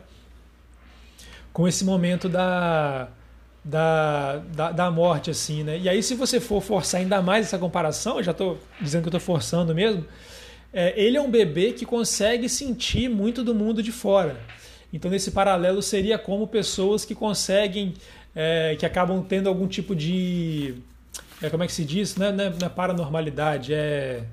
[1.54, 3.08] com esse momento da,
[3.64, 5.78] da, da, da morte, assim, né?
[5.78, 9.10] E aí, se você for forçar ainda mais essa comparação, eu já estou dizendo que
[9.10, 10.06] estou forçando mesmo,
[10.74, 14.40] é, ele é um bebê que consegue sentir muito do mundo de fora.
[14.92, 17.94] Então, nesse paralelo, seria como pessoas que conseguem,
[18.40, 20.76] é, que acabam tendo algum tipo de.
[21.42, 22.16] É, como é que se diz?
[22.20, 24.24] É, não é, não é paranormalidade, é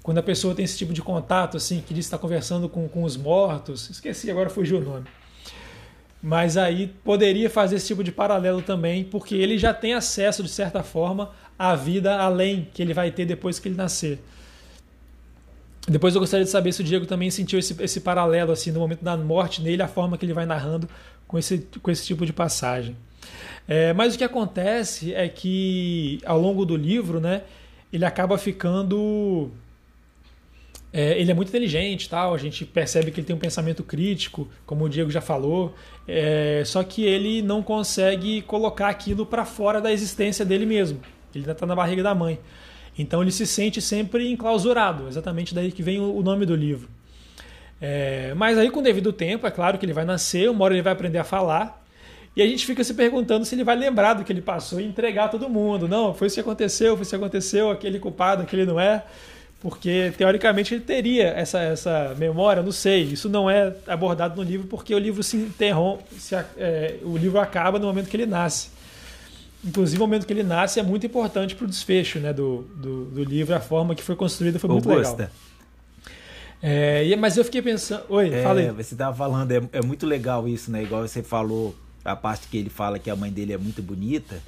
[0.00, 2.88] quando a pessoa tem esse tipo de contato, assim, que diz que está conversando com,
[2.88, 5.06] com os mortos, esqueci, agora fugiu o nome.
[6.22, 10.48] Mas aí poderia fazer esse tipo de paralelo também, porque ele já tem acesso, de
[10.48, 14.18] certa forma, à vida além que ele vai ter depois que ele nascer.
[15.86, 18.80] Depois eu gostaria de saber se o Diego também sentiu esse, esse paralelo, assim, no
[18.80, 20.88] momento da morte nele, a forma que ele vai narrando
[21.30, 22.96] com esse, com esse tipo de passagem.
[23.68, 27.42] É, mas o que acontece é que, ao longo do livro, né,
[27.92, 29.48] ele acaba ficando
[30.92, 32.34] é, ele é muito inteligente, tal.
[32.34, 35.72] A gente percebe que ele tem um pensamento crítico, como o Diego já falou.
[36.08, 40.98] É, só que ele não consegue colocar aquilo para fora da existência dele mesmo.
[41.32, 42.40] Ele ainda está na barriga da mãe.
[42.98, 45.06] Então ele se sente sempre enclausurado.
[45.06, 46.88] Exatamente daí que vem o nome do livro.
[47.80, 50.74] É, mas aí, com o devido tempo, é claro que ele vai nascer, uma hora
[50.74, 51.82] ele vai aprender a falar.
[52.36, 54.84] E a gente fica se perguntando se ele vai lembrar do que ele passou e
[54.84, 55.88] entregar a todo mundo.
[55.88, 59.02] Não, foi isso que aconteceu, foi isso que aconteceu, aquele culpado, aquele não é
[59.60, 64.66] porque teoricamente ele teria essa, essa memória, não sei, isso não é abordado no livro
[64.66, 68.70] porque o livro se interrompe, se, é, o livro acaba no momento que ele nasce.
[69.62, 73.04] Inclusive, o momento que ele nasce é muito importante para o desfecho né, do, do,
[73.04, 75.12] do, livro, a forma que foi construída foi muito Augusta.
[75.12, 75.30] legal.
[76.62, 78.04] É, mas eu fiquei pensando.
[78.08, 78.70] Oi, é, falei.
[78.70, 80.82] Você estava falando, é, é muito legal isso, né?
[80.82, 84.42] Igual você falou, a parte que ele fala que a mãe dele é muito bonita.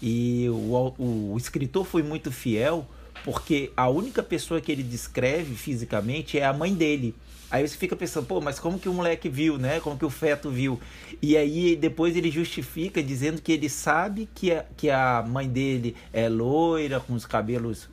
[0.00, 2.86] E o, o, o escritor foi muito fiel
[3.24, 7.14] porque a única pessoa que ele descreve fisicamente é a mãe dele.
[7.50, 9.80] Aí você fica pensando, pô, mas como que o moleque viu, né?
[9.80, 10.78] Como que o feto viu?
[11.20, 15.96] E aí depois ele justifica dizendo que ele sabe que a, que a mãe dele
[16.12, 17.88] é loira, com os cabelos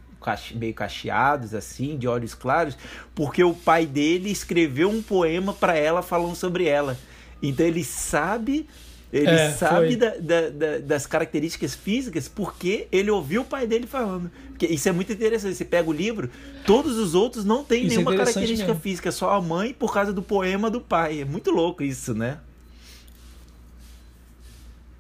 [0.56, 2.78] meio cacheados, assim, de olhos claros,
[3.14, 6.98] porque o pai dele escreveu um poema para ela falando sobre ela.
[7.42, 8.68] Então ele sabe
[9.14, 13.88] ele é, sabe da, da, da, das características físicas porque ele ouviu o pai dele
[13.88, 14.30] falando.
[14.50, 15.56] Porque isso é muito interessante.
[15.56, 16.30] Você pega o livro,
[16.66, 18.82] todos os outros não têm isso é nenhuma é característica mesmo.
[18.82, 21.22] física, só a mãe por causa do poema do pai.
[21.22, 22.40] É muito louco isso, né?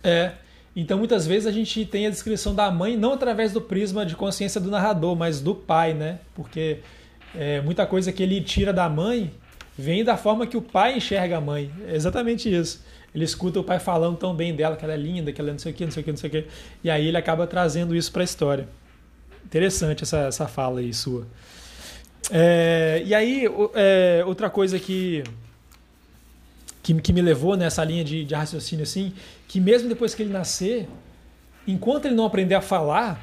[0.01, 0.33] É.
[0.75, 4.15] Então muitas vezes a gente tem a descrição da mãe não através do prisma de
[4.15, 6.19] consciência do narrador, mas do pai, né?
[6.33, 6.79] Porque
[7.33, 9.31] é, muita coisa que ele tira da mãe
[9.77, 11.71] vem da forma que o pai enxerga a mãe.
[11.87, 12.83] É exatamente isso
[13.15, 15.53] ele escuta o pai falando tão bem dela, que ela é linda, que ela é
[15.53, 16.45] não sei o que, não sei o que, não sei o que.
[16.83, 18.67] E aí ele acaba trazendo isso para a história.
[19.45, 21.25] Interessante essa, essa fala aí sua.
[22.29, 25.23] É, e aí, é, outra coisa que,
[26.85, 29.11] que, que, me levou nessa linha de, de raciocínio assim,
[29.47, 30.87] que mesmo depois que ele nascer,
[31.67, 33.19] enquanto ele não aprender a falar,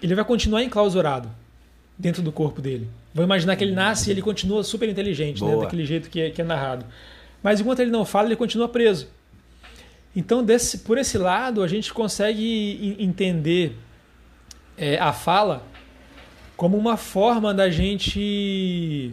[0.00, 1.28] ele vai continuar enclausurado
[1.98, 2.88] dentro do corpo dele.
[3.12, 6.30] Vou imaginar que ele nasce e ele continua super inteligente, né, daquele jeito que é,
[6.30, 6.86] que é narrado.
[7.42, 9.08] Mas enquanto ele não fala, ele continua preso.
[10.14, 13.76] Então, desse, por esse lado, a gente consegue entender
[14.78, 15.66] é, a fala
[16.56, 19.12] como uma forma da gente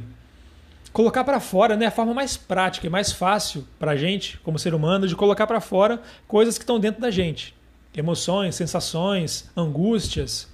[0.92, 4.60] colocar para fora, né, a forma mais prática e mais fácil para a gente, como
[4.60, 7.56] ser humano, de colocar para fora coisas que estão dentro da gente,
[7.96, 10.48] emoções, sensações, angústias.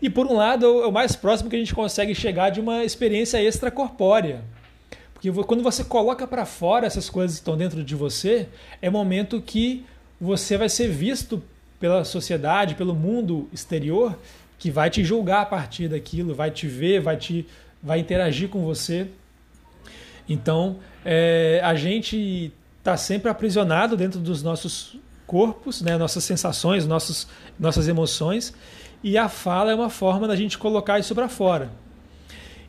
[0.00, 2.84] E por um lado, é o mais próximo que a gente consegue chegar de uma
[2.84, 4.44] experiência extracorpórea.
[5.12, 8.48] Porque quando você coloca para fora essas coisas que estão dentro de você,
[8.80, 9.84] é momento que
[10.20, 11.42] você vai ser visto
[11.80, 14.16] pela sociedade, pelo mundo exterior,
[14.58, 17.46] que vai te julgar a partir daquilo, vai te ver, vai te
[17.82, 19.08] vai interagir com você.
[20.28, 27.28] Então, é, a gente está sempre aprisionado dentro dos nossos corpos, né, nossas sensações, nossos,
[27.58, 28.54] nossas emoções,
[29.02, 31.70] e a fala é uma forma da gente colocar isso para fora.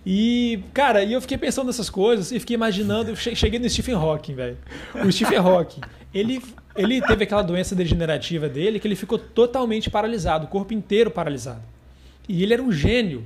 [0.05, 4.33] E, cara, e eu fiquei pensando nessas coisas e fiquei imaginando, cheguei no Stephen Hawking,
[4.33, 4.57] velho.
[5.05, 5.81] O Stephen Hawking,
[6.13, 6.41] ele,
[6.75, 11.61] ele teve aquela doença degenerativa dele que ele ficou totalmente paralisado, o corpo inteiro paralisado.
[12.27, 13.25] E ele era um gênio.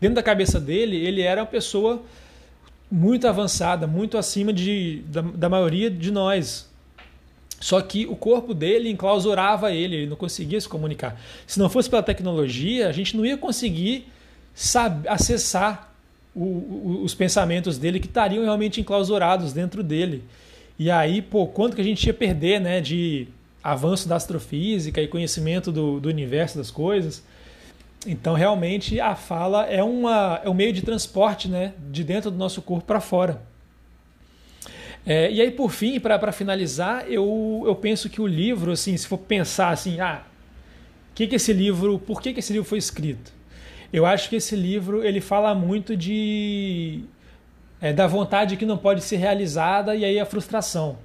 [0.00, 2.02] Dentro da cabeça dele, ele era uma pessoa
[2.90, 6.68] muito avançada, muito acima de, da, da maioria de nós.
[7.60, 11.20] Só que o corpo dele enclausurava ele, ele não conseguia se comunicar.
[11.46, 14.06] Se não fosse pela tecnologia, a gente não ia conseguir
[14.54, 15.92] saber, acessar
[16.34, 20.22] o, o, os pensamentos dele que estariam realmente enclausurados dentro dele.
[20.78, 23.26] E aí, pô, quanto que a gente ia perder né, de
[23.66, 27.24] avanço da astrofísica e conhecimento do, do universo das coisas.
[28.06, 32.36] Então, realmente, a fala é, uma, é um meio de transporte né, de dentro do
[32.36, 33.42] nosso corpo para fora.
[35.04, 39.06] É, e aí, por fim, para finalizar, eu, eu penso que o livro, assim, se
[39.06, 40.22] for pensar assim, ah,
[41.14, 43.32] que que esse livro, por que, que esse livro foi escrito?
[43.92, 47.04] Eu acho que esse livro ele fala muito de
[47.80, 50.98] é, da vontade que não pode ser realizada e aí a frustração.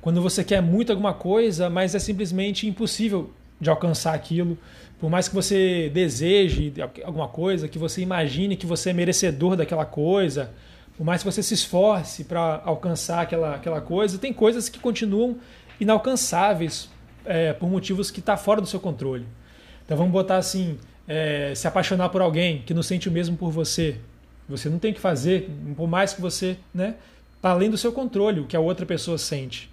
[0.00, 4.58] Quando você quer muito alguma coisa, mas é simplesmente impossível de alcançar aquilo.
[5.00, 9.86] Por mais que você deseje alguma coisa, que você imagine que você é merecedor daquela
[9.86, 10.50] coisa,
[10.94, 15.38] por mais que você se esforce para alcançar aquela, aquela coisa, tem coisas que continuam
[15.80, 16.90] inalcançáveis
[17.24, 19.26] é, por motivos que está fora do seu controle.
[19.86, 20.76] Então vamos botar assim,
[21.08, 23.96] é, se apaixonar por alguém que não sente o mesmo por você.
[24.50, 26.96] Você não tem que fazer, por mais que você, né,
[27.40, 29.70] tá além do seu controle o que a outra pessoa sente.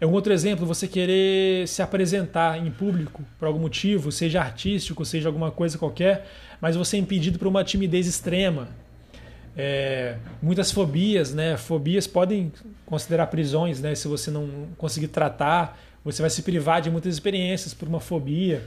[0.00, 5.04] É um outro exemplo, você querer se apresentar em público por algum motivo, seja artístico,
[5.04, 6.26] seja alguma coisa qualquer,
[6.58, 8.68] mas você é impedido por uma timidez extrema.
[9.54, 11.58] É, muitas fobias, né?
[11.58, 12.50] Fobias podem
[12.86, 13.94] considerar prisões, né?
[13.94, 18.62] Se você não conseguir tratar, você vai se privar de muitas experiências por uma fobia.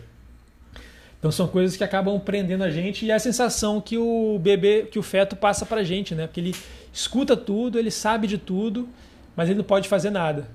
[1.17, 4.84] Então são coisas que acabam prendendo a gente e é a sensação que o bebê,
[4.84, 6.28] que o feto passa pra gente, né?
[6.28, 6.56] Porque ele
[6.93, 8.88] escuta tudo, ele sabe de tudo,
[9.36, 10.48] mas ele não pode fazer nada.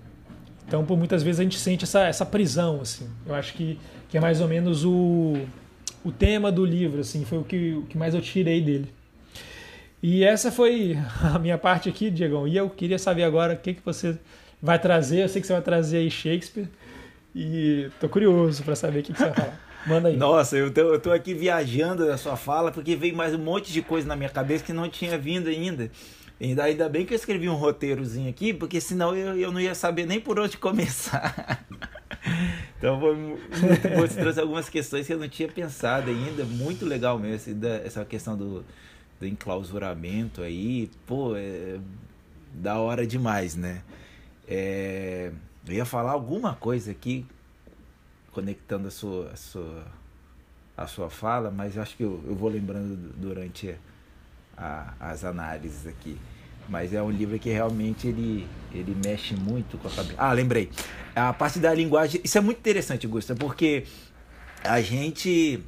[0.68, 3.09] Então, por muitas vezes a gente sente essa, essa prisão, assim.
[3.26, 5.35] Eu acho que, que é mais ou menos o,
[6.04, 8.92] o tema do livro, assim, foi o que, o que mais eu tirei dele.
[10.02, 12.46] E essa foi a minha parte aqui, Diegão.
[12.46, 14.18] E eu queria saber agora o que, que você
[14.62, 15.22] vai trazer.
[15.22, 16.68] Eu sei que você vai trazer aí Shakespeare.
[17.35, 19.61] E tô curioso para saber o que, que você vai falar.
[19.87, 20.16] Manda aí.
[20.18, 23.72] Nossa, eu tô, eu tô aqui viajando da sua fala, porque veio mais um monte
[23.72, 25.90] de coisa na minha cabeça que não tinha vindo ainda.
[26.40, 30.07] Ainda, bem que eu escrevi um roteirozinho aqui, porque senão eu, eu não ia saber
[30.07, 31.64] nem por onde começar.
[32.79, 33.01] então
[33.96, 36.44] você trouxe algumas questões que eu não tinha pensado ainda.
[36.44, 38.64] Muito legal mesmo, essa questão do,
[39.18, 40.88] do enclausuramento aí.
[41.07, 41.79] Pô, é
[42.55, 43.83] da hora demais, né?
[44.46, 45.33] É,
[45.66, 47.27] eu ia falar alguma coisa aqui,
[48.33, 49.87] conectando a sua, a sua,
[50.77, 53.74] a sua fala, mas acho que eu, eu vou lembrando durante
[54.59, 56.18] a, as análises aqui.
[56.68, 60.14] Mas é um livro que realmente ele, ele mexe muito com a cabeça.
[60.18, 60.71] Ah, lembrei.
[61.16, 62.21] A parte da linguagem.
[62.23, 63.85] Isso é muito interessante, Gusta, porque
[64.62, 65.62] a gente.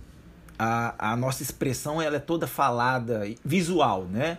[0.59, 4.37] A, a nossa expressão ela é toda falada, visual, né?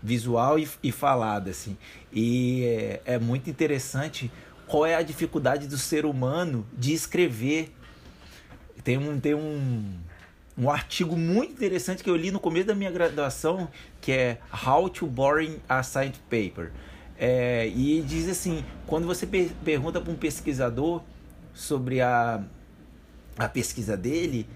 [0.00, 1.76] Visual e, e falada, assim.
[2.12, 4.30] E é, é muito interessante
[4.68, 7.74] qual é a dificuldade do ser humano de escrever.
[8.84, 9.92] Tem um, tem um,
[10.56, 13.68] um artigo muito interessante que eu li no começo da minha graduação,
[14.00, 16.70] que é How to Boring a Science Paper.
[17.18, 21.02] É, e diz assim, quando você per pergunta para um pesquisador
[21.52, 22.42] sobre a,
[23.36, 24.46] a pesquisa dele,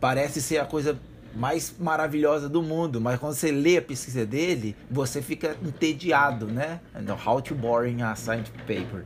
[0.00, 0.98] parece ser a coisa
[1.34, 6.80] mais maravilhosa do mundo, mas quando você lê a pesquisa dele, você fica entediado, né?
[7.26, 9.04] How to Boring a Science Paper.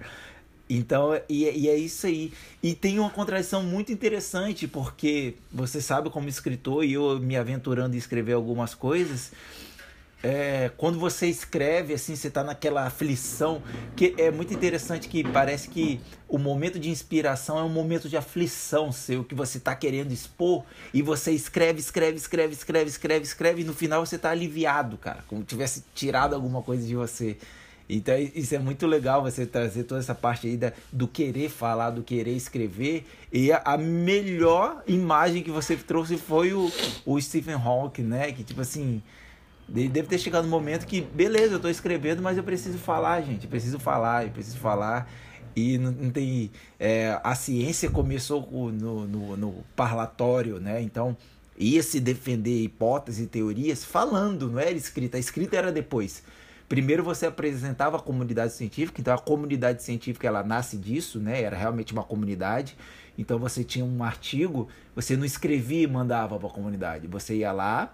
[0.70, 2.32] Então, e, e, é isso aí.
[2.62, 7.96] E tem uma contradição muito interessante, porque você sabe, como escritor, e eu me aventurando
[7.96, 9.32] em escrever algumas coisas,
[10.22, 13.60] é, quando você escreve, assim, você está naquela aflição,
[13.96, 18.16] que é muito interessante que parece que o momento de inspiração é um momento de
[18.16, 20.64] aflição seu, que você está querendo expor,
[20.94, 25.24] e você escreve, escreve, escreve, escreve, escreve, escreve, e no final você está aliviado, cara,
[25.26, 27.36] como tivesse tirado alguma coisa de você.
[27.96, 31.90] Então isso é muito legal você trazer toda essa parte aí da, do querer falar,
[31.90, 33.04] do querer escrever.
[33.32, 36.70] E a, a melhor imagem que você trouxe foi o,
[37.04, 38.32] o Stephen Hawking, né?
[38.32, 39.02] Que tipo assim,
[39.68, 43.44] deve ter chegado no momento que, beleza, eu estou escrevendo, mas eu preciso falar, gente.
[43.44, 45.10] Eu preciso falar, eu preciso falar.
[45.56, 46.50] E não, não tem.
[46.78, 50.80] É, a ciência começou no, no, no parlatório, né?
[50.80, 51.16] Então
[51.58, 55.16] ia se defender hipóteses e teorias falando, não era escrita.
[55.16, 56.22] A escrita era depois.
[56.70, 61.42] Primeiro você apresentava a comunidade científica, então a comunidade científica ela nasce disso, né?
[61.42, 62.76] Era realmente uma comunidade.
[63.18, 67.08] Então você tinha um artigo, você não escrevia e mandava para a comunidade.
[67.08, 67.92] Você ia lá,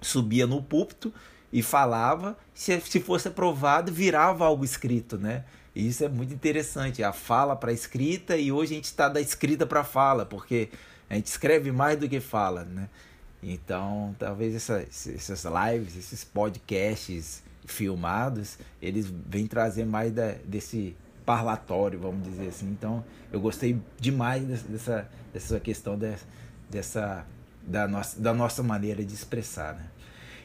[0.00, 1.14] subia no púlpito
[1.52, 5.44] e falava, se, se fosse aprovado, virava algo escrito, né?
[5.72, 9.08] E isso é muito interessante, a fala para a escrita e hoje a gente está
[9.08, 10.70] da escrita para a fala, porque
[11.08, 12.88] a gente escreve mais do que fala, né?
[13.40, 21.98] Então, talvez essa, essas lives, esses podcasts, filmados, eles vêm trazer mais da, desse parlatório,
[21.98, 22.66] vamos dizer assim.
[22.70, 26.26] Então, eu gostei demais dessa, dessa questão dessa,
[26.70, 27.26] dessa
[27.62, 29.84] da, nossa, da nossa maneira de expressar, né?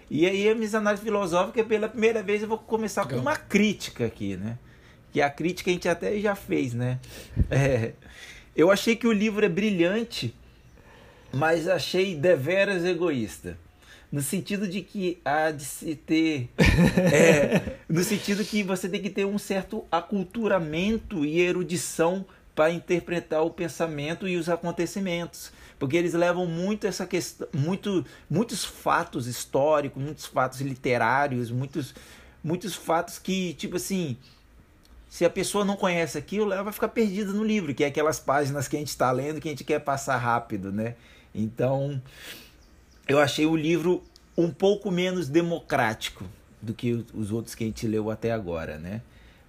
[0.10, 3.18] E aí, a minha análise filosófica, pela primeira vez, eu vou começar Legal.
[3.18, 4.60] com uma crítica aqui, né?
[5.12, 7.00] Que a crítica a gente até já fez, né?
[7.50, 7.94] É,
[8.56, 10.36] eu achei que o livro é brilhante,
[11.32, 13.58] mas achei deveras egoísta
[14.14, 16.50] no sentido de que há de se ter.
[17.12, 23.44] É, no sentido que você tem que ter um certo aculturamento e erudição para interpretar
[23.44, 25.52] o pensamento e os acontecimentos.
[25.80, 31.96] Porque eles levam muito essa questão, muito, muitos fatos históricos, muitos fatos literários, muitos,
[32.44, 34.16] muitos fatos que, tipo assim,
[35.10, 38.20] se a pessoa não conhece aquilo, ela vai ficar perdida no livro, que é aquelas
[38.20, 40.96] páginas que a gente está lendo que a gente quer passar rápido, né?
[41.34, 42.02] Então,
[43.08, 44.04] eu achei o livro
[44.38, 46.26] um pouco menos democrático
[46.62, 49.02] do que os outros que a gente leu até agora, né?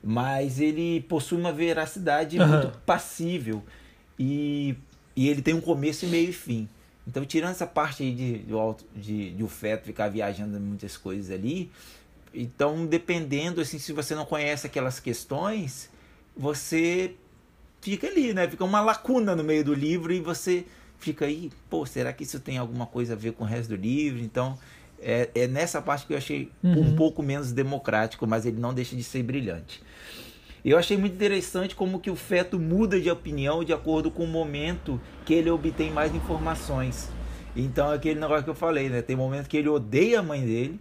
[0.02, 2.46] Mas ele possui uma veracidade uhum.
[2.46, 3.62] muito passível
[4.18, 4.76] e,
[5.16, 6.68] e ele tem um começo, meio e fim.
[7.06, 8.54] Então, tirando essa parte aí de, de,
[8.96, 11.70] de, de o feto ficar viajando muitas coisas ali,
[12.34, 15.88] então, dependendo, assim, se você não conhece aquelas questões,
[16.36, 17.14] você
[17.80, 18.48] fica ali, né?
[18.48, 20.66] Fica uma lacuna no meio do livro e você
[21.04, 23.76] fica aí, pô, será que isso tem alguma coisa a ver com o resto do
[23.76, 24.20] livro?
[24.20, 24.58] Então,
[24.98, 26.80] é, é nessa parte que eu achei uhum.
[26.80, 29.82] um pouco menos democrático, mas ele não deixa de ser brilhante.
[30.64, 34.26] Eu achei muito interessante como que o feto muda de opinião de acordo com o
[34.26, 37.10] momento que ele obtém mais informações.
[37.54, 39.02] Então, é aquele negócio que eu falei, né?
[39.02, 40.80] Tem momento que ele odeia a mãe dele,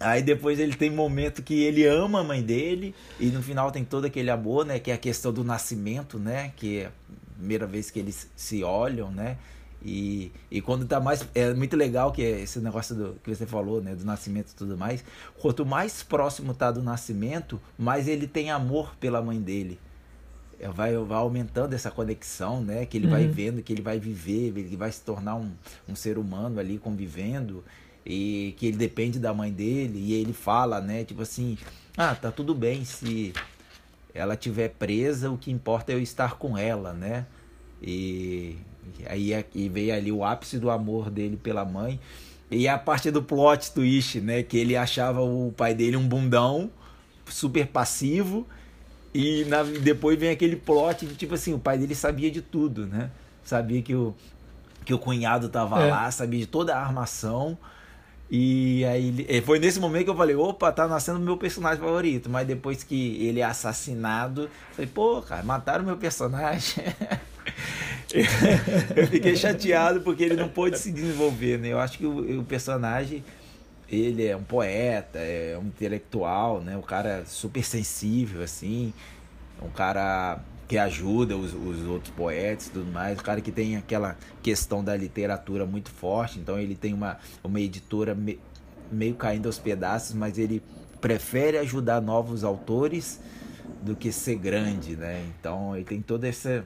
[0.00, 3.84] Aí depois ele tem momento que ele ama a mãe dele e no final tem
[3.84, 4.78] todo aquele amor, né?
[4.80, 6.52] Que é a questão do nascimento, né?
[6.56, 6.90] Que é
[7.44, 9.36] primeira vez que eles se olham, né?
[9.84, 11.28] E, e quando tá mais.
[11.34, 13.94] É muito legal que esse negócio do, que você falou, né?
[13.94, 15.04] Do nascimento e tudo mais.
[15.38, 19.78] Quanto mais próximo tá do nascimento, mais ele tem amor pela mãe dele.
[20.58, 22.86] É, vai, vai aumentando essa conexão, né?
[22.86, 23.12] Que ele uhum.
[23.12, 25.50] vai vendo, que ele vai viver, ele vai se tornar um,
[25.86, 27.62] um ser humano ali convivendo.
[28.06, 29.98] E que ele depende da mãe dele.
[29.98, 31.04] E ele fala, né?
[31.04, 31.58] Tipo assim:
[31.94, 33.34] ah, tá tudo bem se
[34.14, 37.26] ela tiver presa, o que importa é eu estar com ela, né?
[37.86, 38.56] E
[39.06, 42.00] aí e veio ali o ápice do amor dele pela mãe.
[42.50, 44.42] E a parte do plot twist, né?
[44.42, 46.70] Que ele achava o pai dele um bundão,
[47.26, 48.46] super passivo.
[49.12, 52.86] E na, depois vem aquele plot de tipo assim, o pai dele sabia de tudo,
[52.86, 53.10] né?
[53.44, 54.14] Sabia que o,
[54.84, 55.90] que o cunhado tava é.
[55.90, 57.58] lá, sabia de toda a armação.
[58.30, 62.30] E aí foi nesse momento que eu falei, opa, tá nascendo meu personagem favorito.
[62.30, 66.84] Mas depois que ele é assassinado, falei, pô, cara, mataram meu personagem.
[68.96, 71.68] eu fiquei chateado porque ele não pôde se desenvolver, né?
[71.68, 73.24] Eu acho que o, o, personagem,
[73.88, 76.76] ele é um poeta, é um intelectual, né?
[76.76, 78.92] Um cara super sensível, assim.
[79.60, 83.76] Um cara que ajuda os, os outros poetas e tudo mais, o cara que tem
[83.76, 88.40] aquela questão da literatura muito forte, então ele tem uma, uma editora me,
[88.90, 90.62] meio caindo aos pedaços, mas ele
[91.00, 93.20] prefere ajudar novos autores
[93.82, 95.22] do que ser grande, né?
[95.38, 96.64] Então ele tem toda essa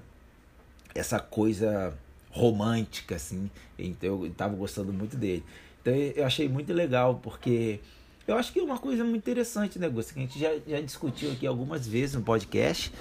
[0.95, 1.97] essa coisa
[2.31, 5.45] romântica assim, então eu estava gostando muito dele.
[5.81, 7.81] Então eu achei muito legal porque
[8.27, 10.13] eu acho que é uma coisa muito interessante, né, Gusto?
[10.13, 12.93] Que a gente já, já discutiu aqui algumas vezes no podcast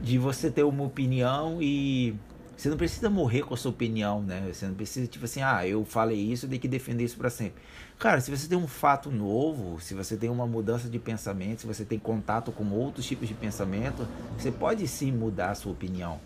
[0.00, 2.14] de você ter uma opinião e
[2.58, 4.50] Você não precisa morrer com a sua opinião, né?
[4.52, 7.30] Você não precisa, tipo assim, ah, eu falei isso, eu tenho que defender isso para
[7.30, 7.62] sempre.
[8.00, 11.66] Cara, se você tem um fato novo, se você tem uma mudança de pensamento, se
[11.68, 16.18] você tem contato com outros tipos de pensamento, você pode sim mudar a sua opinião.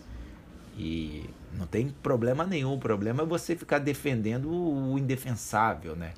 [0.77, 2.73] E não tem problema nenhum.
[2.73, 6.13] O problema é você ficar defendendo o indefensável, né?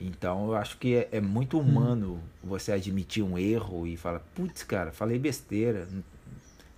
[0.00, 2.48] Então eu acho que é, é muito humano hum.
[2.48, 5.88] você admitir um erro e falar, putz, cara, falei besteira,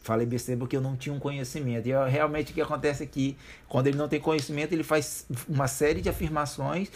[0.01, 1.88] falei besteira porque eu não tinha um conhecimento.
[1.88, 3.36] E realmente o que acontece aqui,
[3.68, 6.90] quando ele não tem conhecimento, ele faz uma série de afirmações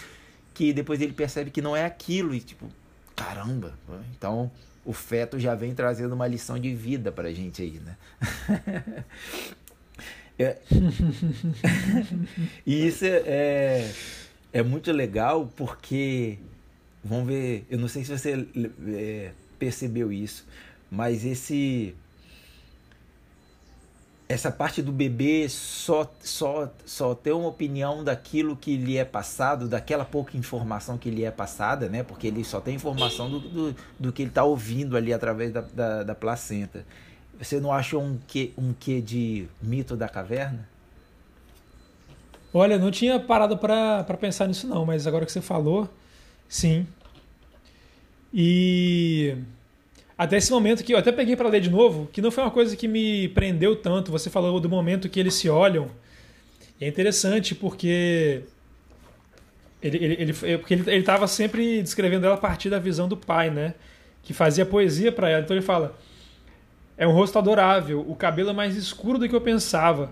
[0.55, 2.69] que depois ele percebe que não é aquilo e tipo,
[3.17, 3.75] caramba.
[4.17, 4.51] Então
[4.85, 7.97] o feto já vem trazendo uma lição de vida pra gente aí, né?
[10.43, 10.61] é...
[12.67, 13.93] e isso é, é,
[14.53, 16.39] é, muito legal porque,
[17.05, 18.47] vamos ver, eu não sei se você
[18.89, 20.47] é, percebeu isso,
[20.91, 21.95] mas esse
[24.33, 29.69] essa parte do bebê só, só, só ter uma opinião daquilo que lhe é passado,
[29.69, 32.03] daquela pouca informação que lhe é passada, né?
[32.03, 35.61] Porque ele só tem informação do, do, do que ele está ouvindo ali através da,
[35.61, 36.85] da, da, placenta.
[37.39, 40.69] Você não achou um quê, um quê de mito da caverna?
[42.55, 45.89] Olha, não tinha parado para pensar nisso não, mas agora que você falou,
[46.49, 46.87] sim.
[48.33, 49.37] E
[50.17, 52.51] até esse momento que eu até peguei para ler de novo, que não foi uma
[52.51, 54.13] coisa que me prendeu tanto.
[54.13, 55.91] Você falou do momento que eles se olham.
[56.81, 58.43] É interessante porque
[59.83, 63.17] ele, ele, ele, é, porque ele estava sempre descrevendo ela a partir da visão do
[63.17, 63.75] pai, né?
[64.23, 65.43] Que fazia poesia para ela.
[65.43, 65.99] Então ele fala:
[66.97, 70.11] é um rosto adorável, o cabelo é mais escuro do que eu pensava,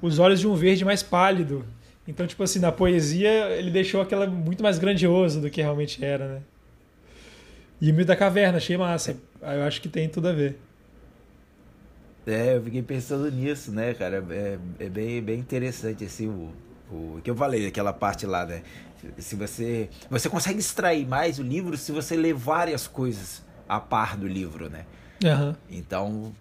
[0.00, 1.64] os olhos de um verde mais pálido.
[2.06, 6.26] Então, tipo assim, na poesia ele deixou aquela muito mais grandioso do que realmente era,
[6.26, 6.42] né?
[7.80, 9.16] E o mito da caverna, achei massa.
[9.40, 10.58] Eu acho que tem tudo a ver.
[12.26, 14.24] É, eu fiquei pensando nisso, né, cara?
[14.30, 16.52] É, é bem, bem interessante, assim, o,
[16.90, 18.62] o que eu falei, aquela parte lá, né?
[19.16, 19.88] Se você.
[20.10, 24.68] Você consegue extrair mais o livro se você ler várias coisas a par do livro,
[24.68, 24.84] né?
[25.24, 25.54] Uhum.
[25.70, 26.32] Então,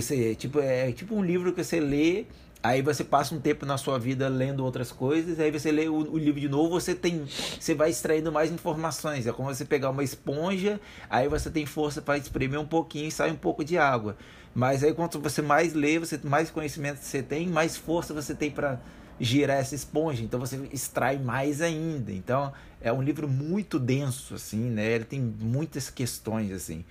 [0.00, 2.26] seja, tipo, é tipo um livro que você lê
[2.60, 5.94] Aí você passa um tempo na sua vida lendo outras coisas, aí você lê o,
[5.94, 7.24] o, livro de novo, você tem,
[7.58, 9.28] você vai extraindo mais informações.
[9.28, 13.12] É como você pegar uma esponja, aí você tem força para espremer um pouquinho e
[13.12, 14.16] sai um pouco de água.
[14.52, 18.50] Mas aí quanto você mais lê, você mais conhecimento você tem, mais força você tem
[18.50, 18.80] para
[19.20, 20.24] girar essa esponja.
[20.24, 22.10] Então você extrai mais ainda.
[22.10, 24.94] Então é um livro muito denso assim, né?
[24.94, 26.84] Ele tem muitas questões assim.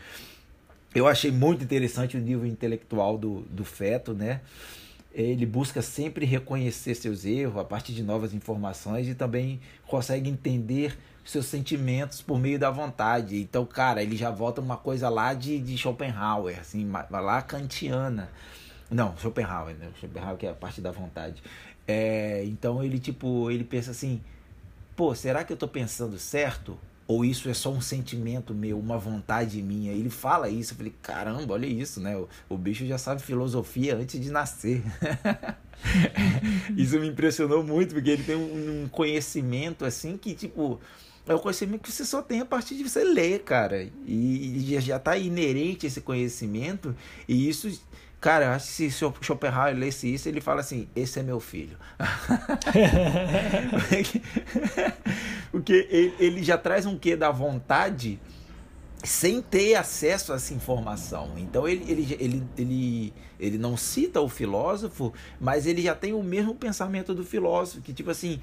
[0.98, 4.42] Eu achei muito interessante o nível intelectual do, do feto, né?
[5.14, 10.98] ele busca sempre reconhecer seus erros a partir de novas informações e também consegue entender
[11.24, 13.40] seus sentimentos por meio da vontade.
[13.40, 18.30] Então, cara, ele já volta uma coisa lá de, de Schopenhauer, assim, lá kantiana.
[18.90, 19.90] Não, Schopenhauer, né?
[20.00, 21.44] Schopenhauer que é a parte da vontade.
[21.88, 24.20] É, então ele tipo, ele pensa assim,
[24.96, 26.76] pô, será que eu tô pensando certo?
[27.08, 29.94] Ou isso é só um sentimento meu, uma vontade minha?
[29.94, 32.18] Ele fala isso, eu falei, caramba, olha isso, né?
[32.18, 34.84] O, o bicho já sabe filosofia antes de nascer.
[36.76, 40.82] isso me impressionou muito, porque ele tem um, um conhecimento assim que, tipo,
[41.26, 43.84] é o conhecimento que você só tem a partir de você ler, cara.
[44.06, 46.94] E, e já está inerente esse conhecimento,
[47.28, 47.70] e isso
[48.20, 51.78] Cara, acho que se Schopenhauer lesse isso, ele fala assim: esse é meu filho.
[55.52, 58.20] Porque ele, ele já traz um quê da vontade
[59.04, 61.34] sem ter acesso a essa informação.
[61.38, 66.24] Então ele, ele, ele, ele, ele não cita o filósofo, mas ele já tem o
[66.24, 68.42] mesmo pensamento do filósofo, que tipo assim,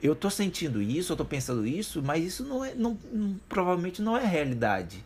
[0.00, 2.96] eu tô sentindo isso, eu tô pensando isso, mas isso não é, não,
[3.48, 5.04] provavelmente não é realidade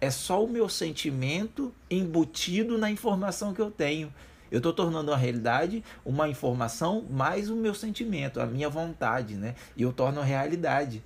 [0.00, 4.12] é só o meu sentimento embutido na informação que eu tenho.
[4.50, 9.54] Eu estou tornando a realidade uma informação mais o meu sentimento, a minha vontade, né?
[9.76, 11.02] E eu torno a realidade,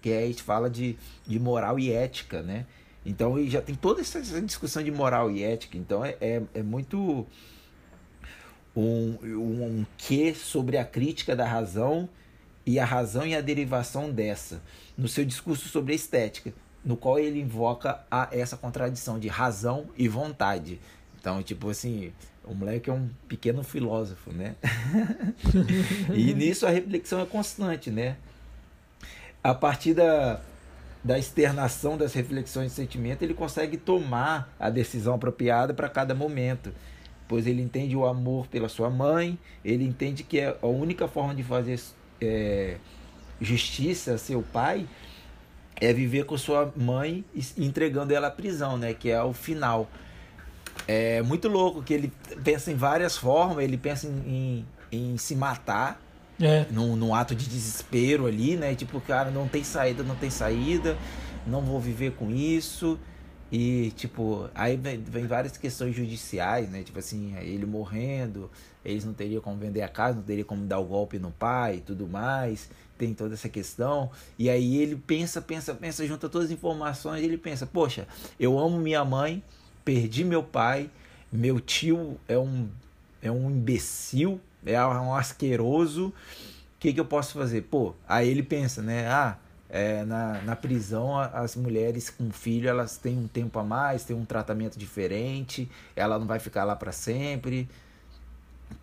[0.00, 2.66] que é, a gente fala de, de moral e ética, né?
[3.04, 5.76] Então já tem toda essa discussão de moral e ética.
[5.76, 7.26] Então é, é, é muito
[8.76, 12.08] um, um, um que sobre a crítica da razão
[12.64, 14.62] e a razão e a derivação dessa
[14.96, 16.54] no seu discurso sobre a estética
[16.84, 20.78] no qual ele invoca a essa contradição de razão e vontade.
[21.18, 22.12] Então, tipo assim,
[22.44, 24.54] o moleque é um pequeno filósofo, né?
[26.12, 28.16] e nisso a reflexão é constante, né?
[29.42, 30.40] A partir da,
[31.02, 36.72] da externação das reflexões de sentimento, ele consegue tomar a decisão apropriada para cada momento.
[37.26, 41.34] Pois ele entende o amor pela sua mãe, ele entende que é a única forma
[41.34, 41.80] de fazer
[42.20, 42.76] é,
[43.40, 44.86] justiça a seu pai
[45.80, 47.24] é viver com sua mãe
[47.56, 48.94] entregando ela à prisão, né?
[48.94, 49.88] Que é o final.
[50.86, 52.12] é muito louco que ele
[52.42, 56.00] pensa em várias formas, ele pensa em, em, em se matar.
[56.40, 56.66] É.
[56.70, 58.74] Num, num ato de desespero ali, né?
[58.74, 60.96] Tipo, cara, não tem saída, não tem saída,
[61.46, 62.98] não vou viver com isso.
[63.52, 66.82] E, tipo, aí vem, vem, várias questões judiciais, né?
[66.82, 68.50] Tipo assim, ele morrendo,
[68.84, 71.76] eles não teriam como vender a casa, não teriam como dar o golpe no pai
[71.76, 72.68] e tudo mais.
[72.96, 74.10] Tem toda essa questão.
[74.38, 78.06] E aí ele pensa, pensa, pensa, junta todas as informações e ele pensa: Poxa,
[78.38, 79.42] eu amo minha mãe,
[79.84, 80.90] perdi meu pai,
[81.32, 82.68] meu tio é um,
[83.20, 86.08] é um imbecil, é um asqueroso.
[86.08, 86.12] O
[86.78, 87.62] que, que eu posso fazer?
[87.62, 89.08] Pô, aí ele pensa, né?
[89.08, 89.38] Ah,
[89.74, 94.14] é, na, na prisão as mulheres com filho elas têm um tempo a mais, têm
[94.14, 97.68] um tratamento diferente, ela não vai ficar lá para sempre,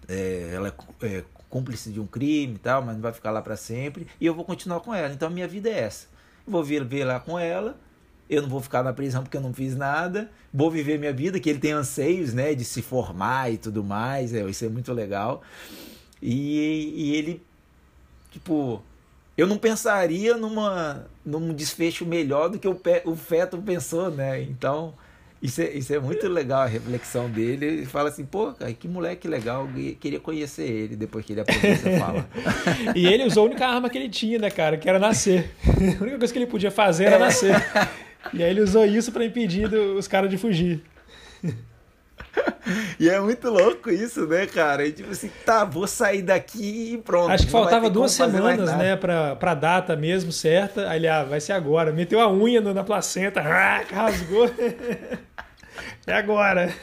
[0.07, 3.41] é, ela é, é, cúmplice de um crime e tal, mas não vai ficar lá
[3.41, 5.13] para sempre, e eu vou continuar com ela.
[5.13, 6.07] Então a minha vida é essa.
[6.47, 7.77] vou vir, lá com ela,
[8.29, 11.39] eu não vou ficar na prisão porque eu não fiz nada, vou viver minha vida,
[11.39, 14.93] que ele tem anseios, né, de se formar e tudo mais, é, isso é muito
[14.93, 15.43] legal.
[16.21, 17.43] E, e ele,
[18.31, 18.81] tipo,
[19.37, 24.41] eu não pensaria numa, num desfecho melhor do que o, o feto pensou, né?
[24.41, 24.93] Então,
[25.41, 27.65] isso é, isso é muito legal a reflexão dele.
[27.65, 29.67] Ele fala assim, pô, cara, que moleque legal,
[29.99, 32.29] queria conhecer ele depois que ele aprendeu a falar.
[32.95, 35.51] e ele usou a única arma que ele tinha, né, cara, que era nascer.
[35.65, 37.55] A única coisa que ele podia fazer era nascer.
[38.33, 40.83] E aí ele usou isso para impedir os caras de fugir.
[42.99, 44.85] e é muito louco isso, né, cara?
[44.85, 47.31] E, tipo assim, tá, vou sair daqui e pronto.
[47.31, 50.89] Acho que faltava duas semanas, né, pra, pra data mesmo certa.
[50.89, 51.91] Aí, ah, vai ser agora.
[51.91, 53.41] Meteu a unha na placenta,
[53.91, 54.49] rasgou.
[56.07, 56.73] é agora.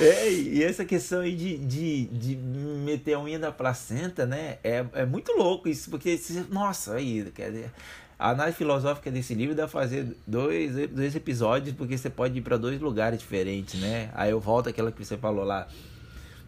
[0.00, 4.58] É, e essa questão aí de, de, de meter a unha na placenta, né?
[4.62, 6.18] É, é muito louco isso, porque,
[6.48, 7.72] nossa, aí, quer dizer,
[8.20, 12.42] a análise filosófica desse livro dá pra fazer dois, dois episódios, porque você pode ir
[12.42, 14.10] para dois lugares diferentes, né?
[14.12, 15.66] Aí eu volto àquela que você falou lá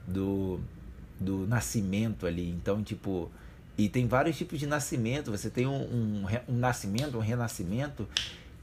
[0.07, 0.61] do,
[1.19, 2.51] do nascimento ali.
[2.51, 3.31] Então, tipo,
[3.79, 5.31] e tem vários tipos de nascimento.
[5.31, 8.07] Você tem um, um, um nascimento, um renascimento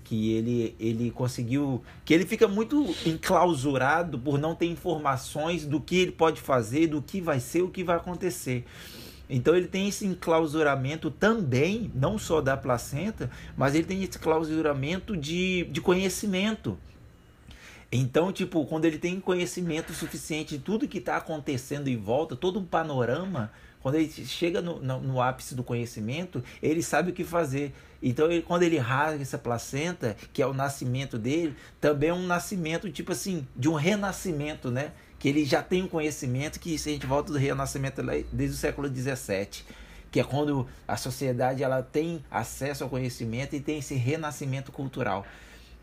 [0.03, 1.83] que ele, ele conseguiu.
[2.05, 7.01] que ele fica muito enclausurado por não ter informações do que ele pode fazer, do
[7.01, 8.65] que vai ser, o que vai acontecer.
[9.29, 15.15] Então ele tem esse enclausuramento também, não só da placenta, mas ele tem esse enclausuramento
[15.15, 16.77] de, de conhecimento.
[17.91, 22.59] Então, tipo, quando ele tem conhecimento suficiente de tudo que está acontecendo em volta, todo
[22.59, 23.51] um panorama,
[23.81, 27.73] quando ele chega no, no, no, ápice do conhecimento, ele sabe o que fazer.
[28.01, 32.27] Então, ele, quando ele rasga essa placenta, que é o nascimento dele, também é um
[32.27, 34.91] nascimento, tipo assim, de um renascimento, né?
[35.19, 38.01] Que ele já tem um conhecimento que se a gente volta do renascimento
[38.31, 39.63] desde o século XVII,
[40.09, 45.25] que é quando a sociedade ela tem acesso ao conhecimento e tem esse renascimento cultural.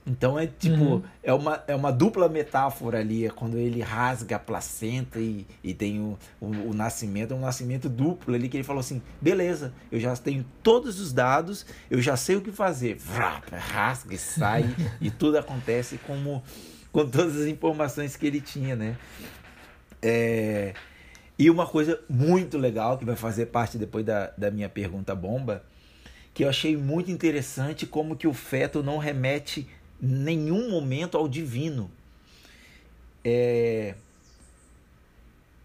[0.06, 1.02] Então é tipo, uhum.
[1.20, 5.74] é, uma, é uma dupla metáfora ali, é quando ele rasga a placenta e, e
[5.74, 9.72] tem o, o, o, nascimento, é um nascimento duplo ali, que ele falou assim, beleza,
[9.90, 12.94] eu já tenho todos os dados, eu já sei o que fazer.
[12.94, 14.64] Vrá, rasga e sai,
[15.00, 16.40] e tudo acontece como
[16.96, 18.96] com todas as informações que ele tinha, né?
[20.00, 20.72] É...
[21.38, 25.62] E uma coisa muito legal que vai fazer parte depois da, da minha pergunta bomba,
[26.32, 29.68] que eu achei muito interessante como que o feto não remete
[30.00, 31.90] nenhum momento ao divino.
[33.22, 33.94] É...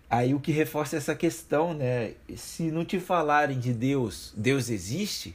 [0.09, 2.11] Aí o que reforça essa questão, né?
[2.35, 5.33] Se não te falarem de Deus, Deus existe,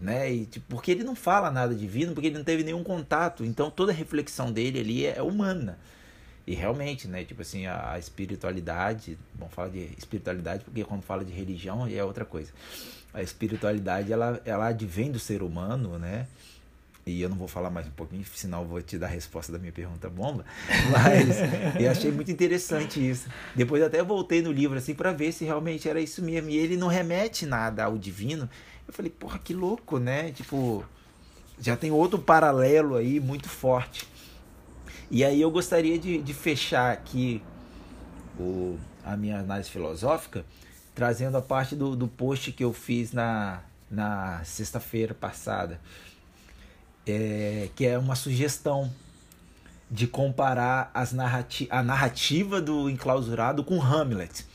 [0.00, 0.32] né?
[0.32, 3.44] E, tipo, porque ele não fala nada divino, porque ele não teve nenhum contato.
[3.44, 5.78] Então toda a reflexão dele ali é, é humana.
[6.46, 7.24] E realmente, né?
[7.24, 12.02] Tipo assim, a, a espiritualidade, bom, fala de espiritualidade porque quando fala de religião é
[12.02, 12.52] outra coisa.
[13.12, 16.26] A espiritualidade ela, ela advém do ser humano, né?
[17.06, 19.50] E eu não vou falar mais um pouquinho, senão eu vou te dar a resposta
[19.50, 20.44] da minha pergunta bomba.
[20.92, 21.36] Mas
[21.80, 23.28] eu achei muito interessante isso.
[23.54, 26.50] Depois até voltei no livro assim para ver se realmente era isso mesmo.
[26.50, 28.48] E ele não remete nada ao divino,
[28.86, 30.30] eu falei, porra, que louco, né?
[30.32, 30.84] Tipo,
[31.60, 34.06] já tem outro paralelo aí muito forte.
[35.10, 37.42] E aí eu gostaria de, de fechar aqui
[38.38, 40.44] o, a minha análise filosófica
[40.94, 45.80] trazendo a parte do, do post que eu fiz na, na sexta-feira passada,
[47.10, 48.90] é, que é uma sugestão
[49.90, 54.46] de comparar as narrati a narrativa do enclausurado com Hamlet.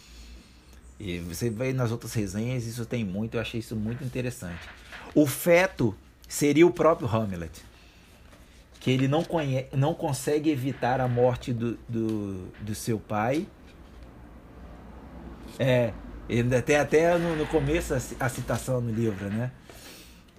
[0.99, 4.61] E você vê nas outras resenhas, isso tem muito, eu achei isso muito interessante.
[5.13, 5.95] O feto
[6.27, 7.63] seria o próprio Hamlet.
[8.79, 13.47] Que ele não, conhe não consegue evitar a morte do, do, do seu pai.
[15.57, 15.91] É,
[16.29, 19.51] ele tem até no, no começo a, a, citação no livro, né?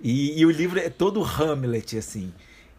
[0.03, 2.33] E, e, o livro é todo Hamlet, assim.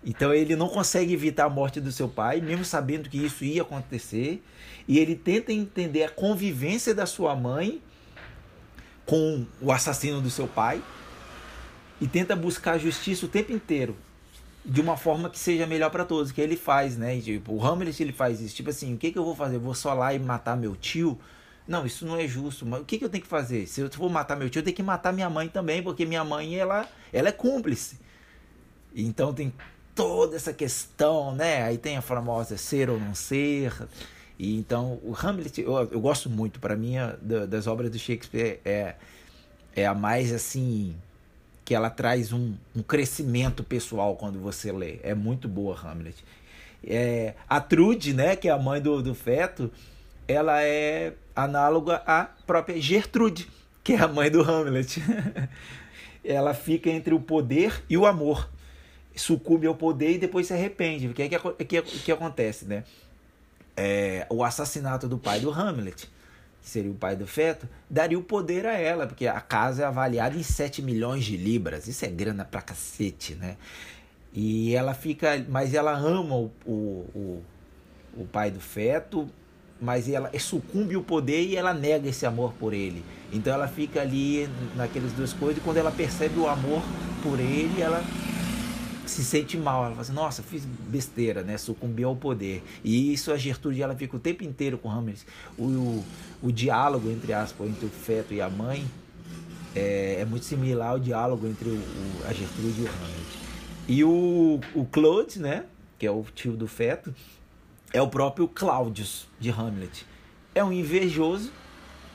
[0.06, 3.62] Então ele não consegue evitar a morte do seu pai, mesmo sabendo que isso ia
[3.62, 4.44] acontecer,
[4.88, 7.82] e ele tenta entender a convivência da sua mãe
[9.06, 10.82] com o assassino do seu pai
[12.00, 13.96] e tenta buscar justiça o tempo inteiro
[14.64, 17.20] de uma forma que seja melhor para todos, que ele faz, né?
[17.22, 19.56] Tipo, o Hamlet ele faz isso, tipo assim, o que que eu vou fazer?
[19.56, 21.18] Eu vou só lá e matar meu tio?
[21.68, 22.66] Não, isso não é justo.
[22.66, 23.68] Mas o que que eu tenho que fazer?
[23.68, 26.24] Se eu for matar meu tio, eu tenho que matar minha mãe também, porque minha
[26.24, 28.00] mãe ela ela é cúmplice.
[28.96, 29.54] Então tem
[29.94, 31.64] toda essa questão, né?
[31.64, 33.74] Aí tem a famosa ser ou não ser.
[34.40, 38.96] E então o Hamlet eu, eu gosto muito, para mim das obras do Shakespeare é
[39.76, 40.96] é a mais assim
[41.64, 45.00] que ela traz um, um crescimento pessoal quando você lê.
[45.04, 46.24] É muito boa Hamlet.
[46.84, 49.70] É, a Trude, né, que é a mãe do, do feto,
[50.28, 53.48] ela é análoga à própria Gertrude,
[53.84, 55.02] que é a mãe do Hamlet.
[56.24, 58.50] ela fica entre o poder e o amor.
[59.16, 61.08] Sucumbe ao poder e depois se arrepende.
[61.08, 62.84] O que, é que, que, que acontece, né?
[63.76, 66.10] É, o assassinato do pai do Hamlet
[66.68, 69.86] que seria o pai do feto, daria o poder a ela, porque a casa é
[69.86, 71.88] avaliada em 7 milhões de libras.
[71.88, 73.56] Isso é grana pra cacete, né?
[74.34, 75.46] E ela fica.
[75.48, 76.72] Mas ela ama o, o,
[77.16, 77.44] o,
[78.18, 79.30] o pai do feto,
[79.80, 83.04] mas ela sucumbe o poder e ela nega esse amor por ele.
[83.32, 86.82] Então ela fica ali naquelas duas coisas, e quando ela percebe o amor
[87.22, 88.04] por ele, ela
[89.06, 91.58] se sente mal, ela fala assim, nossa, fiz besteira, né?
[91.58, 92.64] Sucumbi ao poder.
[92.84, 95.26] E isso a Gertrude ela fica o tempo inteiro com Hamlet.
[95.58, 96.06] O, o,
[96.44, 98.86] o diálogo, entre aspas, entre o feto e a mãe
[99.76, 103.48] é, é muito similar ao diálogo entre o, o, a Gertrude e o Hamlet.
[103.88, 105.64] E o, o Claude, né?
[105.98, 107.14] Que é o tio do feto,
[107.94, 110.06] é o próprio Claudius de Hamlet.
[110.54, 111.52] É um invejoso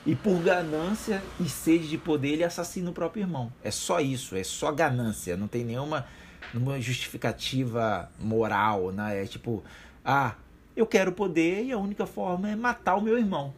[0.05, 3.51] e por ganância e sede de poder ele assassina o próprio irmão.
[3.63, 6.05] É só isso, é só ganância, não tem nenhuma
[6.53, 9.23] numa justificativa moral, né?
[9.23, 9.63] É tipo,
[10.03, 10.35] ah,
[10.75, 13.53] eu quero poder e a única forma é matar o meu irmão.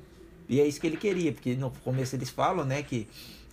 [0.48, 3.08] E é isso que ele queria, porque no começo eles falam, né, que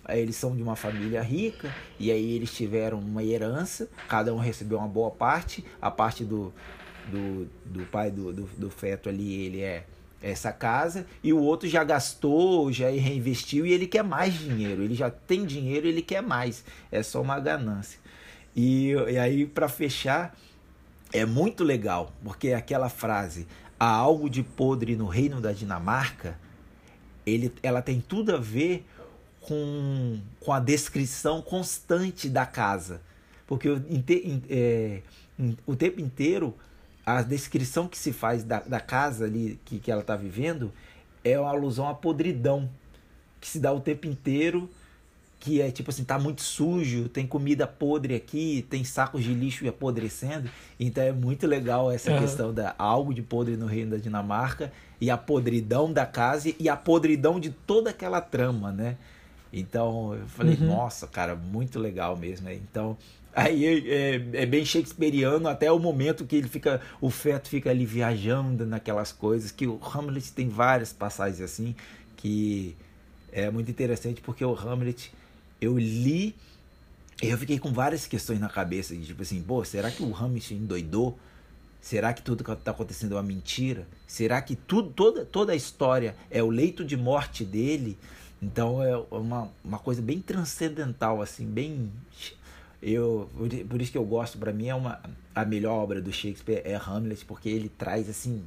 [0.09, 4.77] eles são de uma família rica e aí eles tiveram uma herança, cada um recebeu
[4.77, 6.53] uma boa parte, a parte do,
[7.11, 9.85] do, do pai do, do, do feto ali, ele é
[10.21, 14.81] essa casa e o outro já gastou, já reinvestiu e ele quer mais dinheiro.
[14.81, 16.63] Ele já tem dinheiro, ele quer mais.
[16.91, 17.99] É só uma ganância.
[18.55, 20.35] E, e aí, para fechar,
[21.11, 23.47] é muito legal, porque aquela frase,
[23.79, 26.39] há algo de podre no reino da Dinamarca,
[27.25, 28.85] ele, ela tem tudo a ver
[29.41, 33.01] com, com a descrição constante da casa.
[33.45, 33.69] Porque
[34.49, 35.01] é,
[35.65, 36.55] o tempo inteiro,
[37.05, 40.71] a descrição que se faz da, da casa ali que, que ela está vivendo
[41.23, 42.69] é uma alusão à podridão,
[43.39, 44.69] que se dá o tempo inteiro
[45.43, 49.67] que é tipo assim, tá muito sujo, tem comida podre aqui, tem sacos de lixo
[49.67, 50.49] apodrecendo.
[50.79, 52.19] Então é muito legal essa uhum.
[52.19, 56.69] questão da algo de podre no reino da Dinamarca e a podridão da casa e
[56.69, 58.95] a podridão de toda aquela trama, né?
[59.51, 60.67] Então eu falei, uhum.
[60.67, 62.45] nossa, cara, muito legal mesmo.
[62.45, 62.55] Né?
[62.55, 62.97] Então
[63.35, 67.85] aí é, é, bem shakespeariano até o momento que ele fica, o feto fica ali
[67.85, 71.75] viajando naquelas coisas que o Hamlet tem várias passagens assim
[72.17, 72.75] que
[73.31, 75.11] é muito interessante porque o Hamlet
[75.59, 76.35] eu li
[77.21, 80.55] e eu fiquei com várias questões na cabeça, tipo assim, pô, será que o Hamilton
[80.55, 81.17] endoidou?
[81.79, 83.87] Será que tudo que está acontecendo é uma mentira?
[84.07, 87.97] Será que tudo, toda, toda a história é o leito de morte dele?
[88.41, 91.89] Então é uma, uma coisa bem transcendental, assim, bem.
[92.85, 93.29] Eu,
[93.69, 94.99] por isso que eu gosto, para mim é uma
[95.33, 98.43] a melhor obra do Shakespeare é Hamlet, porque ele traz assim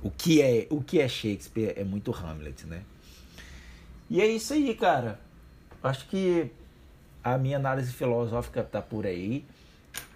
[0.00, 2.84] o que é o que é Shakespeare é muito Hamlet, né?
[4.08, 5.18] E é isso aí, cara.
[5.82, 6.52] Acho que
[7.24, 9.44] a minha análise filosófica está por aí.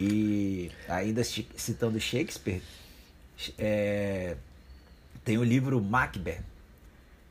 [0.00, 2.62] E ainda citando Shakespeare,
[3.58, 4.36] é,
[5.24, 6.44] tem o livro Macbeth,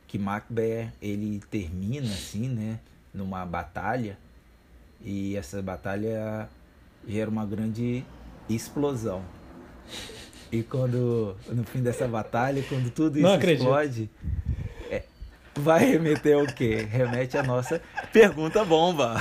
[0.08, 2.80] que Macbeth ele termina assim, né,
[3.14, 4.18] numa batalha
[5.02, 6.50] e essa batalha
[7.08, 8.04] gera uma grande
[8.50, 9.22] explosão.
[10.52, 14.10] E quando no fim dessa batalha, quando tudo isso explode,
[15.60, 16.88] vai remeter ao quê?
[16.89, 17.82] Remete à nossa
[18.12, 19.16] pergunta bomba.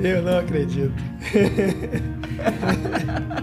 [0.00, 0.94] Eu não acredito.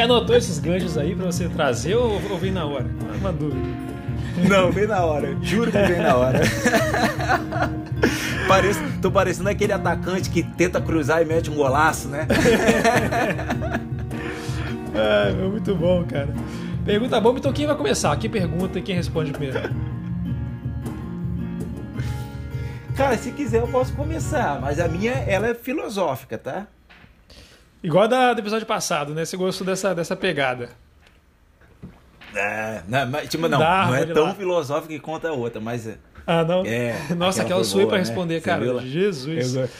[0.00, 2.86] Você anotou esses ganchos aí pra você trazer ou, ou vem na hora?
[3.20, 3.68] Uma dúvida.
[4.48, 5.36] Não, vem na hora.
[5.42, 6.40] Juro que vem na hora.
[8.48, 12.26] Pareço, tô parecendo aquele atacante que tenta cruzar e mete um golaço, né?
[14.96, 16.30] é, muito bom, cara.
[16.82, 18.16] Pergunta bomba, então quem vai começar?
[18.16, 19.68] Quem pergunta e quem responde primeiro?
[22.96, 26.68] Cara, se quiser eu posso começar, mas a minha ela é filosófica, tá?
[27.82, 29.24] Igual da, do episódio passado, né?
[29.24, 30.70] Você gostou dessa, dessa pegada.
[32.34, 34.34] É, não, mas, tipo, não, não é tão lá.
[34.34, 35.86] filosófica quanto a outra, mas.
[35.86, 36.64] É, ah, não?
[36.64, 38.04] É, Nossa, aquela, aquela suei pra né?
[38.04, 38.80] responder, cara.
[38.80, 39.56] Jesus.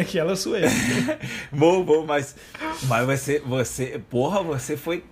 [0.00, 0.62] Aquela suei.
[1.52, 2.36] bom, bom, mas,
[2.84, 4.00] mas você, você.
[4.10, 5.04] Porra, você foi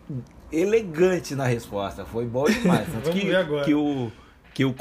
[0.52, 2.04] elegante na resposta.
[2.04, 2.86] Foi bom demais.
[2.86, 3.64] Tanto Vamos que, ver agora.
[3.64, 4.12] Que o,
[4.52, 4.74] que o,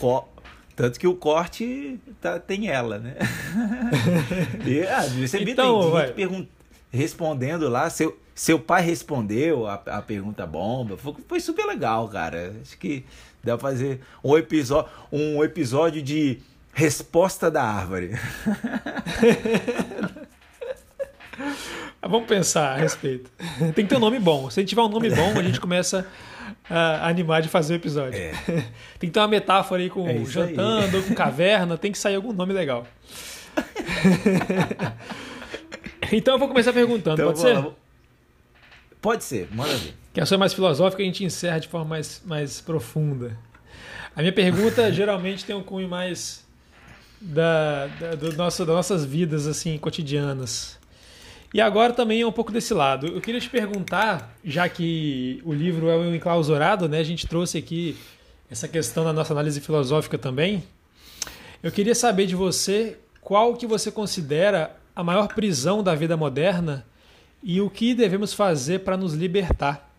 [0.76, 3.16] tanto que o corte tá, tem ela, né?
[4.66, 6.48] e, ah, você então, tem pergun-
[6.96, 10.98] respondendo lá, seu, seu pai respondeu a, a pergunta bomba.
[10.98, 12.56] Foi, foi, super legal, cara.
[12.62, 13.06] Acho que
[13.44, 16.40] dá pra fazer um episódio, um episódio de
[16.74, 18.12] resposta da árvore.
[22.02, 23.32] Vamos pensar a respeito.
[23.74, 24.50] Tem que ter um nome bom.
[24.50, 26.08] Se a gente tiver um nome bom, a gente começa
[26.70, 28.20] a animar de fazer o episódio.
[28.20, 28.32] É.
[29.00, 31.04] tem que ter uma metáfora aí com é jantando, aí.
[31.04, 32.86] com caverna, tem que sair algum nome legal.
[36.14, 37.74] então eu vou começar perguntando, então, pode ser?
[39.02, 39.94] Pode ser, manda ver.
[40.14, 43.38] Que a sua é mais filosófica a gente encerra de forma mais, mais profunda.
[44.16, 46.46] A minha pergunta geralmente tem um cunho mais
[47.20, 50.80] da, da, do nosso, das nossas vidas assim cotidianas.
[51.54, 53.08] E agora também é um pouco desse lado.
[53.08, 57.00] Eu queria te perguntar, já que o livro é o enclausurado, né?
[57.00, 57.96] A gente trouxe aqui
[58.50, 60.64] essa questão da nossa análise filosófica também.
[61.64, 66.86] Eu queria saber de você qual que você considera a maior prisão da vida moderna
[67.44, 69.90] e o que devemos fazer para nos libertar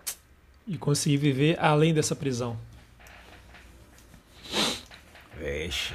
[0.66, 2.56] e conseguir viver além dessa prisão.
[5.38, 5.94] Vixe,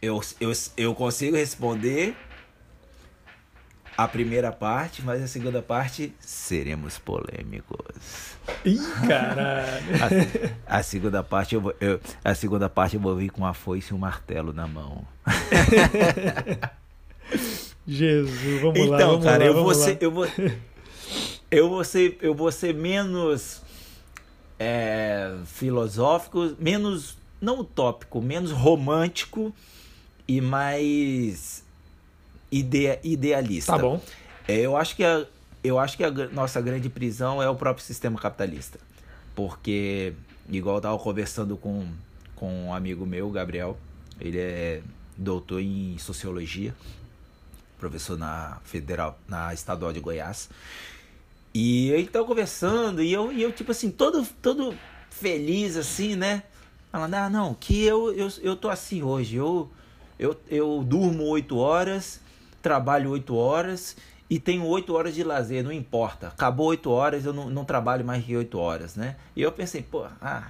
[0.00, 2.16] eu, eu, eu consigo responder
[3.96, 8.38] a primeira parte, mas a segunda parte seremos polêmicos.
[8.64, 10.46] Ih, caralho!
[10.66, 13.52] A, a segunda parte eu, vou, eu, a segunda parte eu vou vir com a
[13.52, 15.04] foice e um martelo na mão.
[17.86, 18.96] Jesus, vamos então, lá.
[18.96, 20.26] Então, cara, lá, eu vou ser, eu vou
[21.50, 23.62] eu vou ser eu vou ser menos
[24.58, 29.54] é, filosófico, menos não utópico, menos romântico
[30.28, 31.64] e mais
[32.52, 33.72] idea, idealista.
[33.72, 34.00] Tá bom.
[34.46, 35.24] É, eu acho que a,
[35.62, 38.78] eu acho que a nossa grande prisão é o próprio sistema capitalista.
[39.34, 40.12] Porque,
[40.48, 41.86] igual eu estava conversando com,
[42.34, 43.78] com um amigo meu, Gabriel,
[44.20, 44.82] ele é
[45.16, 46.74] doutor em sociologia,
[47.80, 50.50] professor na Federal, na Estadual de Goiás.
[51.52, 54.76] E ele tava conversando, e eu, e eu tipo assim, todo, todo
[55.10, 56.44] feliz, assim, né?
[56.92, 59.36] Falando, ah, não, que eu, eu, eu tô assim hoje.
[59.36, 59.70] Eu,
[60.18, 62.20] eu, eu durmo oito horas,
[62.62, 63.96] trabalho oito horas
[64.28, 66.28] e tenho oito horas de lazer, não importa.
[66.28, 69.16] Acabou oito horas, eu não, não trabalho mais que oito horas, né?
[69.34, 70.48] E eu pensei, pô, ah,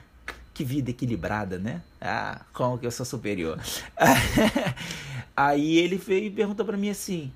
[0.52, 1.82] que vida equilibrada, né?
[2.00, 3.58] Ah, como que eu sou superior.
[5.36, 7.32] Aí ele veio e perguntou para mim assim,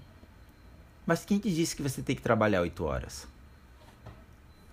[1.07, 3.27] mas quem te disse que você tem que trabalhar oito horas?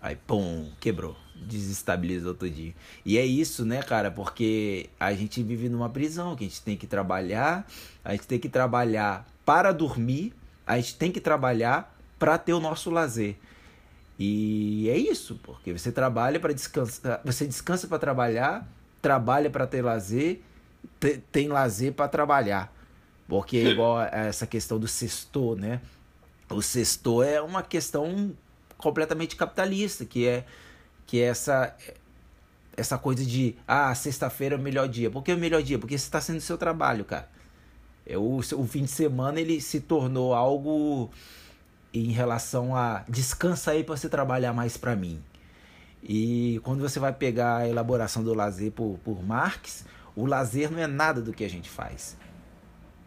[0.02, 1.16] Aí, pum, quebrou.
[1.36, 2.74] Desestabilizou tudinho.
[3.06, 4.10] E é isso, né, cara?
[4.10, 7.68] Porque a gente vive numa prisão, que a gente tem que trabalhar,
[8.04, 10.34] a gente tem que trabalhar para dormir,
[10.66, 13.38] a gente tem que trabalhar para ter o nosso lazer.
[14.24, 19.82] E é isso, porque você trabalha para descansar, você descansa para trabalhar, trabalha para ter
[19.82, 20.42] lazer,
[21.32, 22.72] tem lazer para trabalhar.
[23.28, 25.82] Porque é igual essa questão do sextor, né?
[26.52, 28.32] O sextor é uma questão
[28.78, 30.46] completamente capitalista, que é
[31.08, 31.76] que é essa
[32.78, 35.10] essa coisa de ah, sexta-feira é o melhor dia.
[35.10, 35.80] Por que é o melhor dia?
[35.80, 37.28] Porque você está sendo seu trabalho, cara.
[38.06, 41.10] É, o, o fim de semana ele se tornou algo
[41.94, 45.22] em relação a descansa aí para você trabalhar mais para mim.
[46.04, 49.86] E quando você vai pegar a elaboração do lazer por, por Marx,
[50.16, 52.18] o lazer não é nada do que a gente faz.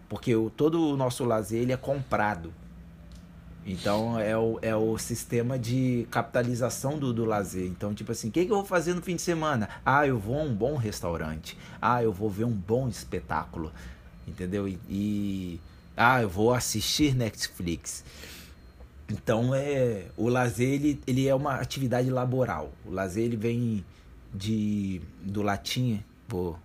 [0.08, 2.52] Porque o, todo o nosso lazer ele é comprado.
[3.66, 7.66] Então é o, é o sistema de capitalização do, do lazer.
[7.66, 9.68] Então, tipo assim, o que, que eu vou fazer no fim de semana?
[9.84, 11.58] Ah, eu vou a um bom restaurante.
[11.80, 13.72] Ah, eu vou ver um bom espetáculo
[14.26, 14.68] entendeu?
[14.68, 15.60] E, e,
[15.96, 18.04] ah, eu vou assistir Netflix.
[19.10, 22.72] Então é o lazer ele, ele é uma atividade laboral.
[22.84, 23.84] O lazer ele vem
[24.32, 26.58] de do latim, vou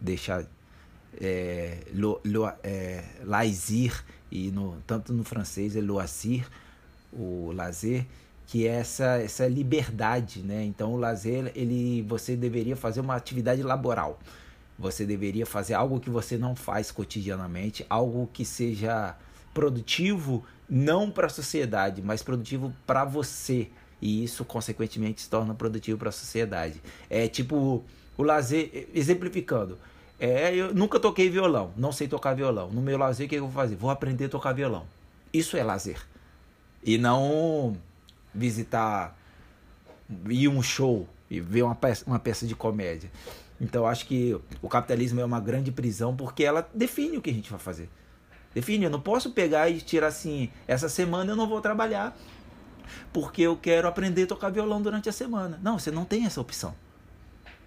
[0.00, 0.44] deixar
[1.20, 6.46] é, lo, lo, é, laisir e no, tanto no francês é loisir,
[7.12, 8.06] o lazer,
[8.46, 10.64] que é essa essa liberdade, né?
[10.64, 14.18] Então o lazer ele você deveria fazer uma atividade laboral.
[14.78, 19.16] Você deveria fazer algo que você não faz cotidianamente, algo que seja
[19.56, 23.70] produtivo não para a sociedade, mas produtivo para você.
[24.02, 26.82] E isso, consequentemente, se torna produtivo para a sociedade.
[27.08, 27.82] É tipo
[28.18, 29.78] o lazer, exemplificando,
[30.18, 32.70] É, eu nunca toquei violão, não sei tocar violão.
[32.70, 33.76] No meu lazer, o que eu vou fazer?
[33.76, 34.86] Vou aprender a tocar violão.
[35.32, 36.00] Isso é lazer.
[36.82, 37.76] E não
[38.34, 39.14] visitar,
[40.28, 43.10] ir um show e ver uma peça, uma peça de comédia.
[43.60, 47.34] Então acho que o capitalismo é uma grande prisão porque ela define o que a
[47.34, 47.88] gente vai fazer.
[48.56, 52.16] Define, eu não posso pegar e tirar assim, essa semana eu não vou trabalhar
[53.12, 55.60] porque eu quero aprender a tocar violão durante a semana.
[55.62, 56.74] Não, você não tem essa opção.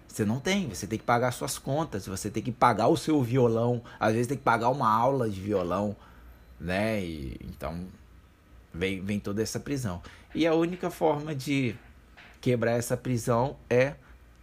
[0.08, 3.22] Você não tem, você tem que pagar suas contas, você tem que pagar o seu
[3.22, 5.94] violão, às vezes tem que pagar uma aula de violão,
[6.58, 7.00] né?
[7.00, 7.86] E, então
[8.74, 10.02] vem, vem toda essa prisão.
[10.34, 11.76] E a única forma de
[12.40, 13.94] quebrar essa prisão é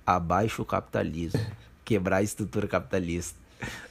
[0.05, 1.45] abaixo o capitalismo,
[1.83, 3.37] quebrar a estrutura capitalista.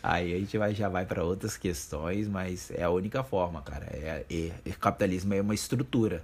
[0.02, 3.86] Aí a gente vai, já vai para outras questões, mas é a única forma, cara.
[3.90, 6.22] É, é, é, capitalismo é uma estrutura.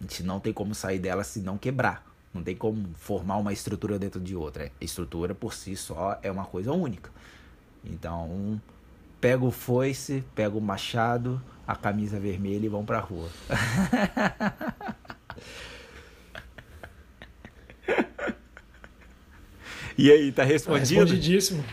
[0.00, 2.06] A gente não tem como sair dela se não quebrar.
[2.32, 4.70] Não tem como formar uma estrutura dentro de outra.
[4.80, 7.10] A estrutura por si só é uma coisa única.
[7.84, 8.60] Então,
[9.20, 13.28] pega o foice, pega o machado, a camisa vermelha e vão pra rua.
[19.96, 21.00] e aí, tá respondido?
[21.00, 21.64] Respondidíssimo.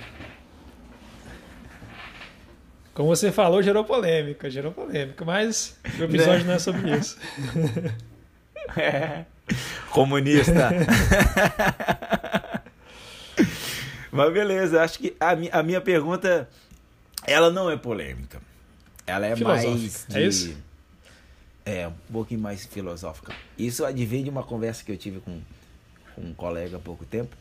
[2.95, 6.43] Como você falou, gerou polêmica, gerou polêmica, mas o episódio né?
[6.45, 7.17] não é sobre isso.
[8.75, 9.25] É.
[9.91, 10.71] Comunista.
[14.11, 16.49] Mas beleza, acho que a, mi a minha pergunta
[17.27, 18.41] ela não é polêmica.
[19.05, 20.17] Ela é mais de...
[20.17, 20.57] É isso?
[21.63, 23.35] É, um pouquinho mais filosófica.
[23.55, 25.39] Isso advém de uma conversa que eu tive com,
[26.15, 27.37] com um colega há pouco tempo,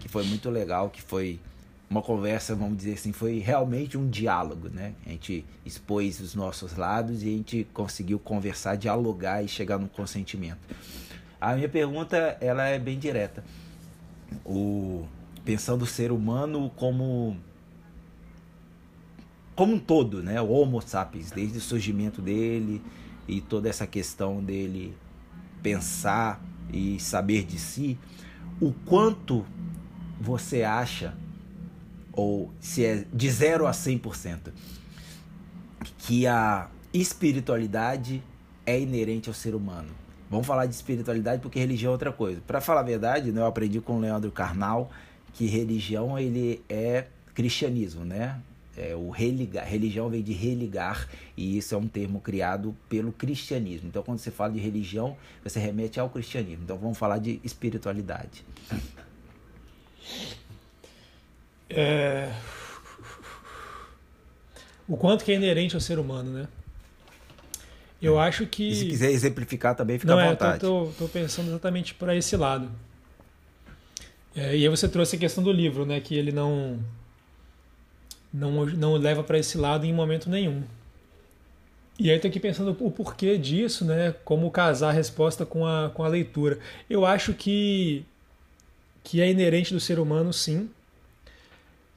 [0.00, 1.38] que foi muito legal, que foi
[1.94, 4.94] uma conversa, vamos dizer assim, foi realmente um diálogo, né?
[5.06, 9.86] A gente expôs os nossos lados e a gente conseguiu conversar, dialogar e chegar num
[9.86, 10.58] consentimento.
[11.40, 13.44] A minha pergunta, ela é bem direta.
[14.44, 15.06] O
[15.44, 17.36] pensando o ser humano como
[19.54, 20.40] como um todo, né?
[20.40, 22.82] O Homo sapiens, desde o surgimento dele
[23.28, 24.96] e toda essa questão dele
[25.62, 26.42] pensar
[26.72, 27.96] e saber de si,
[28.60, 29.46] o quanto
[30.20, 31.14] você acha
[32.16, 34.52] ou se é de 0 a 100%,
[35.98, 38.22] que a espiritualidade
[38.64, 39.90] é inerente ao ser humano.
[40.30, 42.40] Vamos falar de espiritualidade porque religião é outra coisa.
[42.46, 44.90] Para falar a verdade, né, eu aprendi com o Leandro Carnal
[45.32, 48.40] que religião ele é cristianismo, né?
[48.76, 53.88] É, o religar, religião vem de religar e isso é um termo criado pelo cristianismo.
[53.88, 56.64] Então, quando você fala de religião, você remete ao cristianismo.
[56.64, 58.44] Então, vamos falar de espiritualidade.
[61.74, 62.32] É...
[64.86, 66.48] O quanto que é inerente ao ser humano, né?
[68.00, 68.68] Eu acho que.
[68.68, 70.62] E se quiser exemplificar também, fica Não, à vontade.
[70.62, 72.70] Não, eu tô, tô, pensando exatamente para esse lado.
[74.36, 76.00] É, e aí você trouxe a questão do livro, né?
[76.00, 76.78] Que ele não.
[78.32, 80.64] Não, não leva para esse lado em momento nenhum.
[81.98, 84.14] E aí tô aqui pensando o porquê disso, né?
[84.24, 86.58] Como casar a resposta com a, com a leitura.
[86.90, 88.04] Eu acho que,
[89.04, 90.68] que é inerente do ser humano, sim.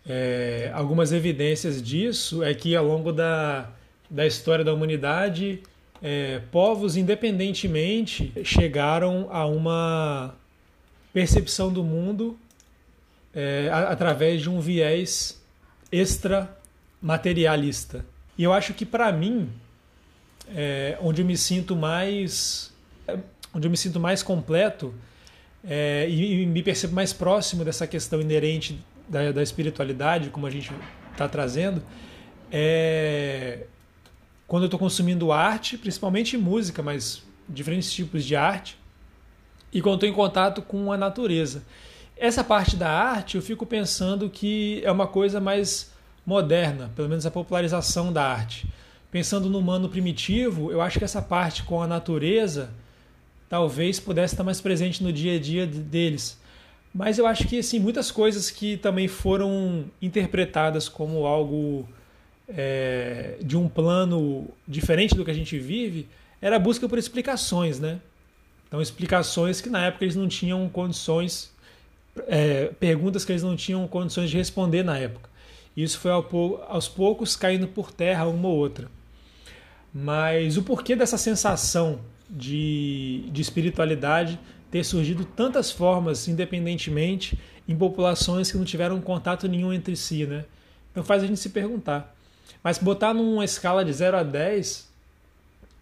[0.09, 3.69] É, algumas evidências disso é que ao longo da,
[4.09, 5.61] da história da humanidade,
[6.01, 10.33] é, povos independentemente chegaram a uma
[11.11, 12.39] percepção do mundo
[13.35, 15.41] é, através de um viés
[15.91, 18.05] extra-materialista.
[18.37, 19.49] E eu acho que para mim,
[20.55, 22.73] é, onde eu me sinto mais,
[23.53, 24.93] onde eu me sinto mais completo
[25.67, 30.49] é, e, e me percebo mais próximo dessa questão inerente da, da espiritualidade, como a
[30.49, 30.71] gente
[31.13, 31.81] está trazendo,
[32.51, 33.67] é
[34.47, 38.77] quando eu estou consumindo arte, principalmente música, mas diferentes tipos de arte,
[39.73, 41.63] e quando estou em contato com a natureza.
[42.15, 45.91] Essa parte da arte eu fico pensando que é uma coisa mais
[46.25, 48.67] moderna, pelo menos a popularização da arte.
[49.11, 52.71] Pensando no humano primitivo, eu acho que essa parte com a natureza
[53.49, 56.39] talvez pudesse estar mais presente no dia a dia deles.
[56.97, 61.87] Mas eu acho que assim, muitas coisas que também foram interpretadas como algo
[62.49, 66.07] é, de um plano diferente do que a gente vive
[66.41, 67.99] era a busca por explicações, né?
[68.67, 71.53] Então, explicações que na época eles não tinham condições,
[72.27, 75.29] é, perguntas que eles não tinham condições de responder na época.
[75.75, 78.89] Isso foi aos poucos caindo por terra uma ou outra.
[79.93, 84.39] Mas o porquê dessa sensação de, de espiritualidade
[84.71, 87.37] ter surgido tantas formas independentemente
[87.67, 90.45] em populações que não tiveram contato nenhum entre si, né?
[90.91, 92.15] Então faz a gente se perguntar.
[92.63, 94.87] Mas botar numa escala de 0 a 10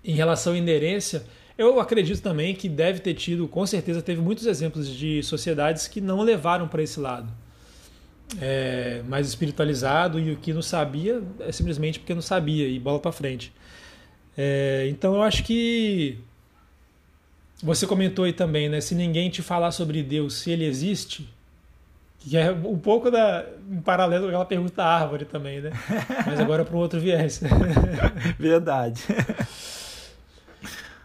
[0.04, 1.24] em relação à inerência,
[1.58, 6.02] eu acredito também que deve ter tido, com certeza teve muitos exemplos de sociedades que
[6.02, 7.32] não levaram para esse lado.
[8.42, 13.00] é, mais espiritualizado e o que não sabia é simplesmente porque não sabia e bola
[13.00, 13.54] para frente.
[14.38, 16.18] É, então eu acho que
[17.64, 18.82] você comentou aí também, né?
[18.82, 21.28] Se ninguém te falar sobre Deus, se ele existe,
[22.20, 25.72] que é um pouco da, em paralelo com aquela pergunta da árvore também, né?
[26.26, 27.42] Mas agora para um outro viés.
[28.38, 29.04] Verdade.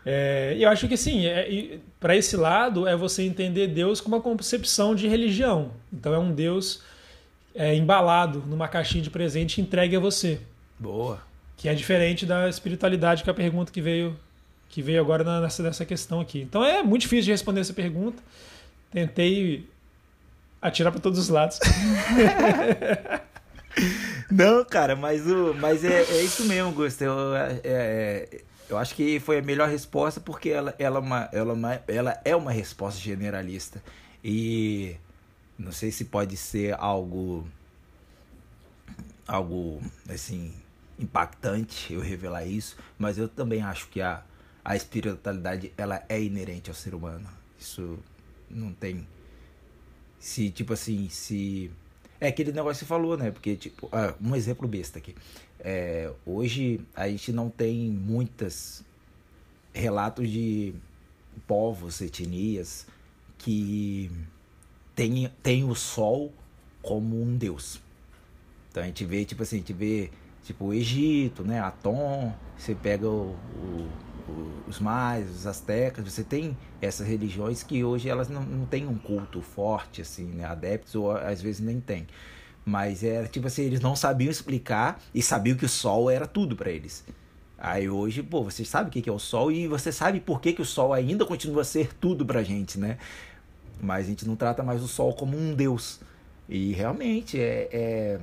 [0.04, 4.22] É, eu acho que sim, é, para esse lado é você entender Deus como uma
[4.22, 5.72] concepção de religião.
[5.92, 6.82] Então é um Deus
[7.54, 10.40] é, embalado numa caixinha de presente entregue a você.
[10.78, 11.20] Boa.
[11.56, 14.18] Que é diferente da espiritualidade, que é a pergunta que veio,
[14.70, 16.40] que veio agora nessa, nessa questão aqui.
[16.40, 18.22] Então é muito difícil de responder essa pergunta.
[18.90, 19.68] Tentei
[20.62, 21.58] atirar para todos os lados.
[24.30, 27.02] Não, cara, mas, o, mas é, é isso mesmo, Gusto.
[27.02, 31.28] Eu, é, é, eu acho que foi a melhor resposta porque ela, ela, é uma,
[31.32, 33.82] ela, uma, ela é uma resposta generalista.
[34.22, 34.96] E
[35.58, 37.46] não sei se pode ser algo
[39.26, 40.52] algo assim
[40.98, 44.22] impactante eu revelar isso, mas eu também acho que a,
[44.70, 47.28] a espiritualidade ela é inerente ao ser humano.
[47.58, 47.98] Isso
[48.48, 49.04] não tem
[50.16, 51.72] se, tipo assim, se.
[52.20, 53.32] É aquele negócio que você falou, né?
[53.32, 55.16] Porque, tipo, ah, um exemplo besta aqui.
[55.58, 58.84] É, hoje a gente não tem muitos
[59.74, 60.72] relatos de
[61.48, 62.86] povos, etnias
[63.38, 64.08] que
[64.94, 66.32] tem, tem o sol
[66.80, 67.80] como um deus.
[68.70, 70.12] Então a gente vê, tipo assim, a gente vê
[70.44, 71.58] tipo o Egito, né?
[71.58, 74.09] Atom, você pega o, o
[74.66, 78.96] os mais, os astecas, você tem essas religiões que hoje elas não, não têm um
[78.96, 80.44] culto forte, assim, né?
[80.44, 82.06] Adeptos, ou às vezes nem tem.
[82.64, 86.54] Mas era tipo assim, eles não sabiam explicar e sabiam que o sol era tudo
[86.54, 87.04] para eles.
[87.58, 90.52] Aí hoje, pô, você sabe o que é o sol e você sabe por que,
[90.52, 92.96] que o sol ainda continua a ser tudo pra gente, né?
[93.82, 96.00] Mas a gente não trata mais o sol como um deus.
[96.48, 98.20] E realmente é, é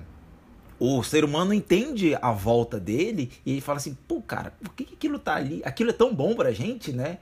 [0.80, 4.94] o ser humano entende a volta dele e ele fala assim, pô, cara, por que
[4.94, 5.62] aquilo tá ali?
[5.66, 7.18] Aquilo é tão bom pra gente, né?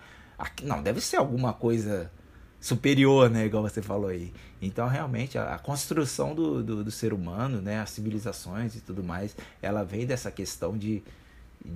[0.63, 2.11] Não, deve ser alguma coisa
[2.59, 3.45] superior, né?
[3.45, 4.33] Igual você falou aí.
[4.61, 7.79] Então, realmente, a, a construção do, do, do, ser humano, né?
[7.79, 11.03] As civilizações e tudo mais, ela vem dessa questão de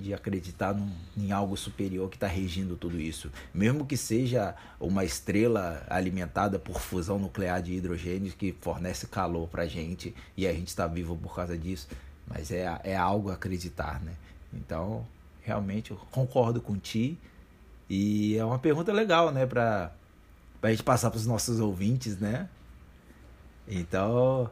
[0.00, 3.30] de acreditar num, em algo superior que está regindo tudo isso.
[3.52, 9.62] Mesmo que seja uma estrela alimentada por fusão nuclear de hidrogênio que fornece calor para
[9.62, 11.88] a gente e a gente está vivo por causa disso.
[12.26, 14.12] Mas é, é algo a acreditar, né?
[14.52, 15.06] Então,
[15.42, 17.18] realmente, eu concordo com ti.
[17.88, 19.46] E é uma pergunta legal, né?
[19.46, 19.92] Para
[20.62, 22.48] a gente passar para os nossos ouvintes, né?
[23.66, 24.50] Então,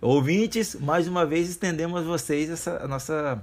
[0.00, 3.42] ouvintes, mais uma vez estendemos a vocês essa a nossa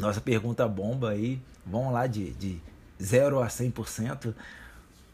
[0.00, 2.60] nossa pergunta bomba aí, vamos lá de, de
[3.02, 4.34] 0 a 100%.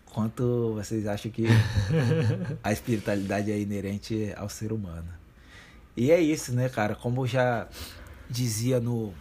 [0.07, 1.47] Quanto vocês acham que
[2.63, 5.09] a espiritualidade é inerente ao ser humano?
[5.97, 6.95] E é isso, né, cara?
[6.95, 7.67] Como eu já
[8.29, 9.13] dizia no,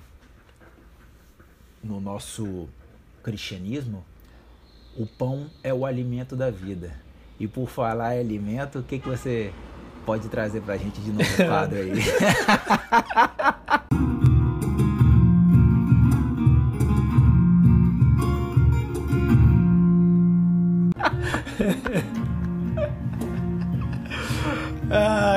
[1.84, 2.68] no nosso
[3.24, 4.05] cristianismo,
[4.95, 6.93] o pão é o alimento da vida.
[7.39, 9.51] E por falar em alimento, o que, que você
[10.05, 11.93] pode trazer pra gente de novo quadro aí?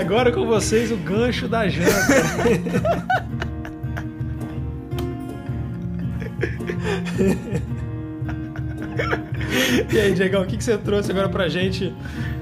[0.07, 1.91] agora com vocês o gancho da janta.
[9.93, 11.93] e aí, Diegão, o que, que você trouxe agora pra gente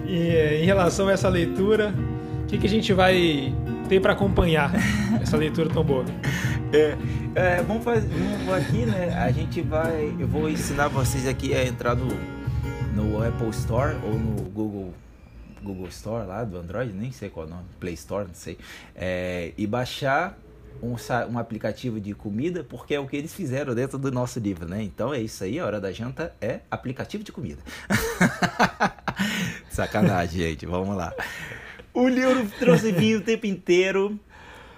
[0.07, 0.29] em,
[0.61, 1.95] em relação a essa leitura?
[2.43, 3.55] O que, que a gente vai
[3.89, 4.71] ter para acompanhar
[5.23, 6.05] essa leitura tão boa?
[6.71, 6.95] É,
[7.35, 9.17] é, vamos fazer vamos aqui, né?
[9.17, 10.15] A gente vai.
[10.19, 12.09] Eu vou ensinar vocês aqui a entrar no
[12.95, 14.93] no Apple Store ou no Google
[15.65, 18.59] Google Store lá do Android, nem sei qual é o nome, Play Store, não sei,
[18.95, 20.39] é, e baixar
[20.83, 20.97] um,
[21.33, 24.83] um aplicativo de comida, porque é o que eles fizeram dentro do nosso livro, né?
[24.83, 27.63] Então é isso aí, a hora da janta é aplicativo de comida.
[29.71, 31.13] Sacanagem, gente, vamos lá.
[31.93, 34.19] O livro trouxe vinho o tempo inteiro.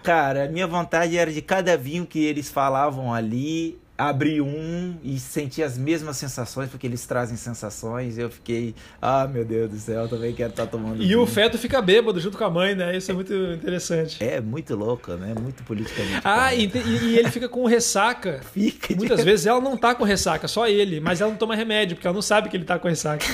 [0.03, 5.63] Cara, minha vontade era de cada vinho que eles falavam ali abri um e senti
[5.63, 8.19] as mesmas sensações, porque eles trazem sensações.
[8.19, 11.03] Eu fiquei, ah, meu Deus do céu, eu também quero estar tá tomando.
[11.03, 11.23] E vinho.
[11.23, 12.97] o feto fica bêbado junto com a mãe, né?
[12.97, 14.23] Isso é muito interessante.
[14.23, 15.35] É muito louco, né?
[15.41, 16.21] Muito politicamente.
[16.25, 18.41] Ah, e, e, ele fica com ressaca.
[18.57, 18.95] Fica.
[18.95, 19.25] Muitas de...
[19.25, 22.15] vezes ela não tá com ressaca, só ele, mas ela não toma remédio, porque ela
[22.15, 23.25] não sabe que ele tá com ressaca.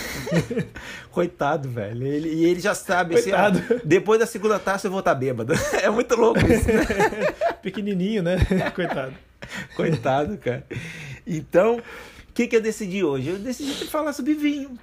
[1.11, 2.07] Coitado, velho.
[2.07, 3.59] Ele, e ele já sabe, Coitado.
[3.59, 5.53] assim, ó, depois da segunda taça eu vou estar tá bêbado.
[5.83, 6.85] É muito louco isso, né?
[7.63, 8.37] Pequenininho, né?
[8.75, 9.13] Coitado.
[9.77, 10.67] Coitado, cara.
[11.27, 13.31] Então, o que, que eu decidi hoje?
[13.31, 14.79] Eu decidi falar sobre vinho.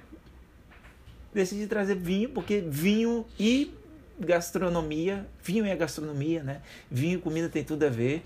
[1.32, 3.74] Decidi trazer vinho, porque vinho e
[4.18, 6.60] gastronomia, vinho é gastronomia, né?
[6.90, 8.22] Vinho e comida tem tudo a ver.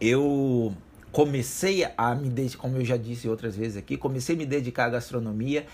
[0.00, 0.74] Eu
[1.10, 4.86] comecei a me dedicar, como eu já disse outras vezes aqui, comecei a me dedicar
[4.86, 5.66] à gastronomia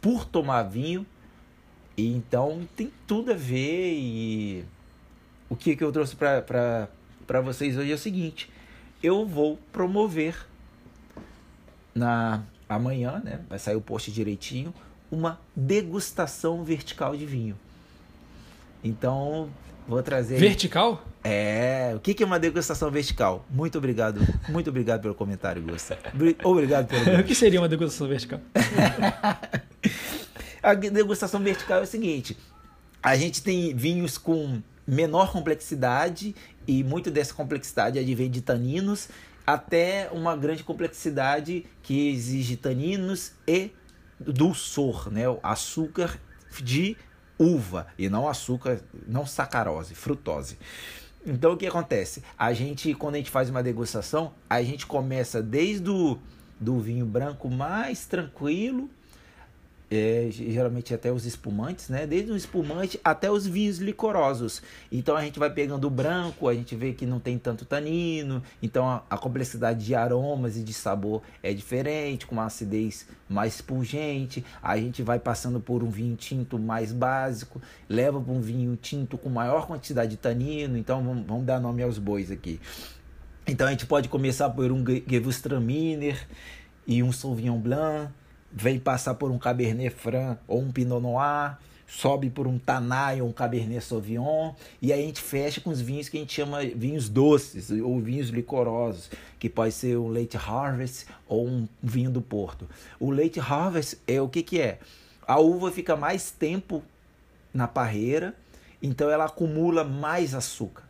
[0.00, 1.06] por tomar vinho.
[1.96, 4.64] E então tem tudo a ver e
[5.48, 8.50] o que, que eu trouxe para vocês hoje é o seguinte:
[9.02, 10.46] eu vou promover
[11.94, 13.40] na amanhã, né?
[13.48, 14.74] Vai sair o post direitinho,
[15.10, 17.56] uma degustação vertical de vinho.
[18.82, 19.48] Então,
[19.86, 20.38] vou trazer.
[20.38, 21.04] Vertical?
[21.22, 21.92] É.
[21.94, 23.44] O que é uma degustação vertical?
[23.50, 24.20] Muito obrigado.
[24.48, 25.98] Muito obrigado pelo comentário, Gusta.
[26.42, 27.02] Obrigado pelo.
[27.20, 28.40] o que seria uma degustação vertical?
[30.62, 32.36] a degustação vertical é o seguinte:
[33.02, 36.34] a gente tem vinhos com menor complexidade
[36.66, 39.08] e muito dessa complexidade advém de taninos
[39.46, 43.70] até uma grande complexidade que exige taninos e
[44.20, 45.24] dulçor, né?
[45.42, 46.18] Açúcar
[46.62, 46.96] de
[47.38, 50.58] uva e não açúcar, não sacarose, frutose.
[51.26, 52.22] Então o que acontece?
[52.38, 56.18] A gente, quando a gente faz uma degustação, a gente começa desde o
[56.60, 58.88] do vinho branco mais tranquilo
[59.94, 62.06] é, geralmente até os espumantes, né?
[62.06, 64.62] Desde o espumante até os vinhos licorosos.
[64.90, 68.42] Então a gente vai pegando o branco, a gente vê que não tem tanto tanino,
[68.62, 73.60] então a, a complexidade de aromas e de sabor é diferente, com uma acidez mais
[73.60, 74.42] pungente.
[74.62, 79.18] A gente vai passando por um vinho tinto mais básico, leva para um vinho tinto
[79.18, 80.78] com maior quantidade de tanino.
[80.78, 82.58] Então vamos, vamos dar nome aos bois aqui.
[83.46, 86.26] Então a gente pode começar por um Gewürztraminer
[86.86, 88.10] e um Sauvignon Blanc
[88.52, 91.56] vem passar por um Cabernet Franc ou um Pinot Noir,
[91.86, 95.80] sobe por um Tanay ou um Cabernet Sauvignon, e aí a gente fecha com os
[95.80, 100.36] vinhos que a gente chama vinhos doces ou vinhos licorosos, que pode ser um Late
[100.36, 102.68] Harvest ou um vinho do Porto.
[102.98, 104.78] O Late Harvest é o que que é?
[105.26, 106.82] A uva fica mais tempo
[107.52, 108.34] na parreira,
[108.82, 110.84] então ela acumula mais açúcar.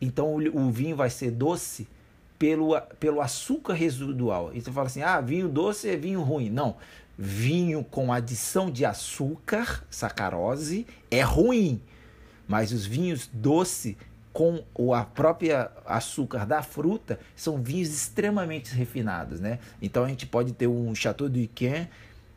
[0.00, 1.88] Então o, o vinho vai ser doce
[2.38, 4.50] pelo, pelo açúcar residual.
[4.52, 6.50] E você fala assim: ah, vinho doce é vinho ruim.
[6.50, 6.76] Não
[7.18, 11.80] vinho com adição de açúcar, sacarose, é ruim.
[12.48, 13.96] Mas os vinhos doce
[14.32, 14.64] com
[14.94, 19.58] a própria açúcar da fruta são vinhos extremamente refinados, né?
[19.80, 21.86] Então a gente pode ter um Chateau du Yquem,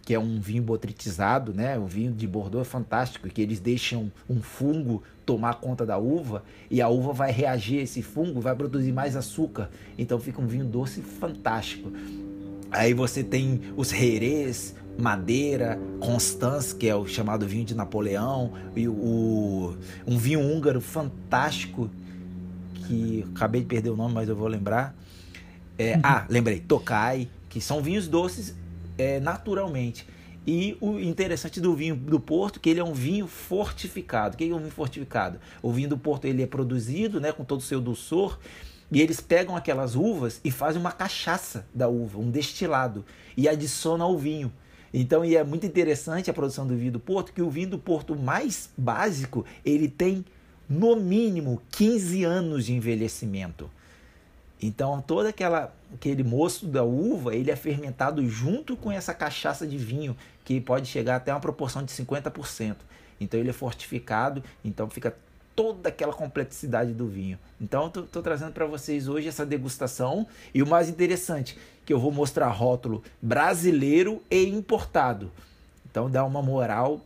[0.01, 1.79] que é um vinho botritizado, né?
[1.79, 6.43] O vinho de Bordeaux é fantástico, que eles deixam um fungo tomar conta da uva
[6.69, 9.71] e a uva vai reagir a esse fungo, vai produzir mais açúcar.
[9.97, 11.91] Então fica um vinho doce fantástico.
[12.71, 18.87] Aí você tem os Jerez, Madeira, Constance, que é o chamado vinho de Napoleão, e
[18.87, 19.75] o,
[20.05, 21.89] um vinho húngaro fantástico,
[22.73, 24.95] que acabei de perder o nome, mas eu vou lembrar.
[25.77, 26.01] É, uhum.
[26.03, 28.55] Ah, lembrei, Tokai, que são vinhos doces
[28.97, 30.07] é, naturalmente.
[30.47, 34.35] E o interessante do vinho do Porto, que ele é um vinho fortificado.
[34.35, 35.39] O que é um vinho fortificado?
[35.61, 38.37] O vinho do Porto ele é produzido né, com todo o seu dulçor
[38.91, 43.05] e eles pegam aquelas uvas e fazem uma cachaça da uva, um destilado,
[43.35, 44.51] e adicionam ao vinho.
[44.93, 47.79] Então, e é muito interessante a produção do vinho do Porto, que o vinho do
[47.79, 50.23] Porto mais básico, ele tem
[50.69, 53.69] no mínimo 15 anos de envelhecimento.
[54.61, 59.77] Então, todo aquela, aquele moço da uva, ele é fermentado junto com essa cachaça de
[59.77, 62.77] vinho, que pode chegar até uma proporção de 50%.
[63.19, 65.15] Então, ele é fortificado, então fica
[65.55, 67.39] toda aquela complexidade do vinho.
[67.61, 72.11] Então, estou trazendo para vocês hoje essa degustação e o mais interessante, que eu vou
[72.11, 75.31] mostrar rótulo brasileiro e importado.
[75.89, 76.99] Então, dá uma moral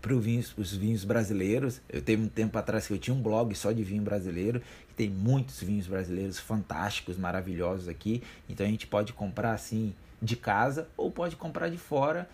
[0.00, 1.80] para os vinhos brasileiros.
[1.88, 4.94] Eu tenho um tempo atrás que eu tinha um blog só de vinho brasileiro, que
[4.96, 8.20] tem muitos vinhos brasileiros fantásticos, maravilhosos aqui.
[8.50, 12.28] Então a gente pode comprar assim de casa ou pode comprar de fora.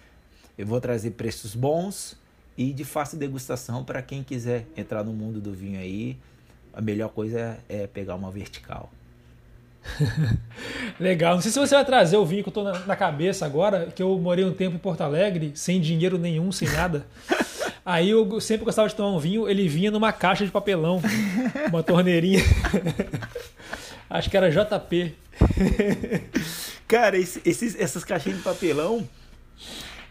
[0.56, 2.16] Eu vou trazer preços bons,
[2.58, 6.16] e de fácil degustação para quem quiser entrar no mundo do vinho aí.
[6.74, 8.90] A melhor coisa é, é pegar uma vertical.
[10.98, 11.36] Legal.
[11.36, 13.86] Não sei se você vai trazer o vinho que eu tô na, na, cabeça agora,
[13.94, 17.06] que eu morei um tempo em Porto Alegre, sem dinheiro nenhum, sem nada.
[17.86, 21.00] Aí eu sempre gostava de tomar um vinho, ele vinha numa caixa de papelão,
[21.68, 22.42] uma torneirinha.
[24.10, 25.14] Acho que era JP.
[26.88, 29.08] Cara, esses, essas caixinhas de papelão,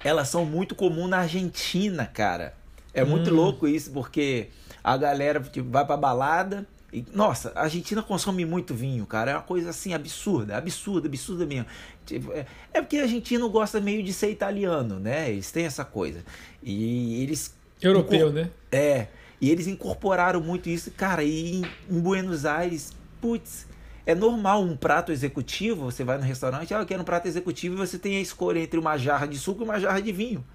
[0.07, 2.53] elas são muito comuns na Argentina, cara.
[2.93, 3.35] É muito hum.
[3.35, 4.47] louco isso, porque
[4.83, 6.65] a galera tipo, vai pra balada.
[6.93, 9.31] E, nossa, a Argentina consome muito vinho, cara.
[9.31, 11.65] É uma coisa assim absurda, absurda, absurda mesmo.
[12.05, 15.29] Tipo, é, é porque a Argentina gosta meio de ser italiano, né?
[15.29, 16.23] Eles têm essa coisa.
[16.63, 17.53] E eles.
[17.81, 18.49] Europeu, né?
[18.71, 19.07] É.
[19.41, 21.21] E eles incorporaram muito isso, cara.
[21.21, 23.67] E em, em Buenos Aires, putz,
[24.07, 27.75] é normal um prato executivo, você vai no restaurante, ah, eu quero um prato executivo
[27.75, 30.45] e você tem a escolha entre uma jarra de suco e uma jarra de vinho.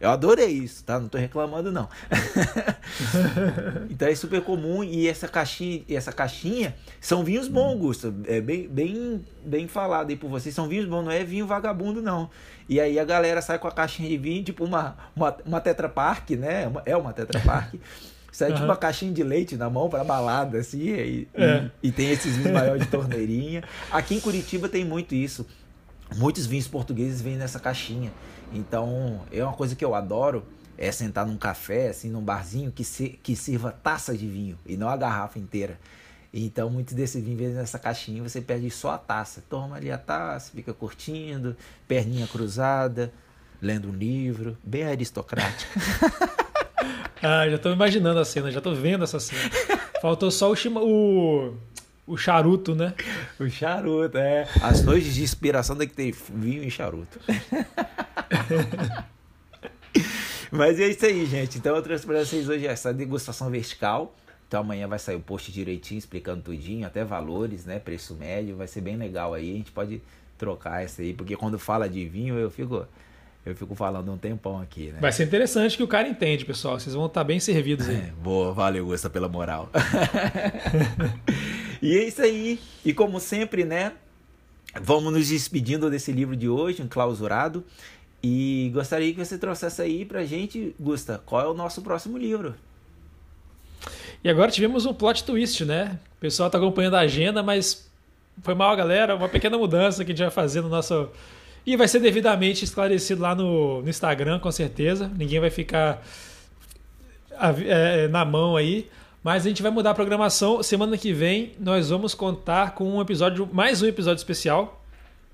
[0.00, 1.00] Eu adorei isso, tá?
[1.00, 1.88] Não tô reclamando, não.
[3.90, 8.14] então é super comum e essa caixinha, essa caixinha são vinhos bons, Augusto.
[8.28, 10.54] É bem, bem, bem falado aí por vocês.
[10.54, 12.30] São vinhos bons, não é vinho vagabundo, não.
[12.68, 15.88] E aí a galera sai com a caixinha de vinho, tipo uma, uma, uma Tetra
[15.88, 16.70] Pak, né?
[16.86, 17.80] É uma Tetra Pak.
[18.38, 18.54] Sai uhum.
[18.54, 21.68] tipo uma caixinha de leite na mão para balada, assim, e, é.
[21.82, 23.64] e, e, tem esses vinhos maiores de torneirinha.
[23.90, 25.44] Aqui em Curitiba tem muito isso.
[26.14, 28.12] Muitos vinhos portugueses vêm nessa caixinha.
[28.52, 30.46] Então, é uma coisa que eu adoro,
[30.76, 34.76] é sentar num café, assim, num barzinho, que, se, que sirva taça de vinho e
[34.76, 35.76] não a garrafa inteira.
[36.32, 39.42] Então, muitos desses vinhos vêm nessa caixinha, você perde só a taça.
[39.50, 41.56] Toma ali a taça, fica curtindo,
[41.88, 43.12] perninha cruzada,
[43.60, 45.72] lendo um livro, bem aristocrático.
[47.22, 49.50] ah, já estou imaginando a cena, já estou vendo essa cena.
[50.00, 51.54] Faltou só o, chima, o,
[52.06, 52.94] o charuto, né?
[53.38, 54.48] O charuto, é.
[54.62, 57.18] As noites de inspiração tem que ter vinho e charuto.
[60.50, 61.58] Mas é isso aí, gente.
[61.58, 64.14] Então eu trouxe para vocês hoje essa degustação vertical.
[64.46, 67.78] Então amanhã vai sair o post direitinho, explicando tudinho, até valores, né?
[67.78, 69.52] Preço médio, vai ser bem legal aí.
[69.52, 70.00] A gente pode
[70.38, 72.86] trocar essa aí, porque quando fala de vinho eu fico
[73.50, 74.98] eu fico falando um tempão aqui, né?
[75.00, 76.78] Vai ser interessante que o cara entende, pessoal.
[76.78, 77.96] Vocês vão estar bem servidos aí.
[77.96, 79.70] É, boa, valeu, Gusta, pela moral.
[81.80, 82.60] e é isso aí.
[82.84, 83.92] E como sempre, né?
[84.80, 87.64] Vamos nos despedindo desse livro de hoje, enclausurado.
[88.22, 92.54] E gostaria que você trouxesse aí pra gente, Gusta, qual é o nosso próximo livro?
[94.22, 95.98] E agora tivemos um plot twist, né?
[96.16, 97.88] O pessoal tá acompanhando a agenda, mas
[98.42, 99.14] foi mal, galera.
[99.14, 101.08] Uma pequena mudança que a gente vai fazer no nosso.
[101.68, 105.12] E vai ser devidamente esclarecido lá no, no Instagram, com certeza.
[105.18, 106.02] Ninguém vai ficar
[107.66, 108.88] é, na mão aí.
[109.22, 110.62] Mas a gente vai mudar a programação.
[110.62, 114.82] Semana que vem nós vamos contar com um episódio, mais um episódio especial,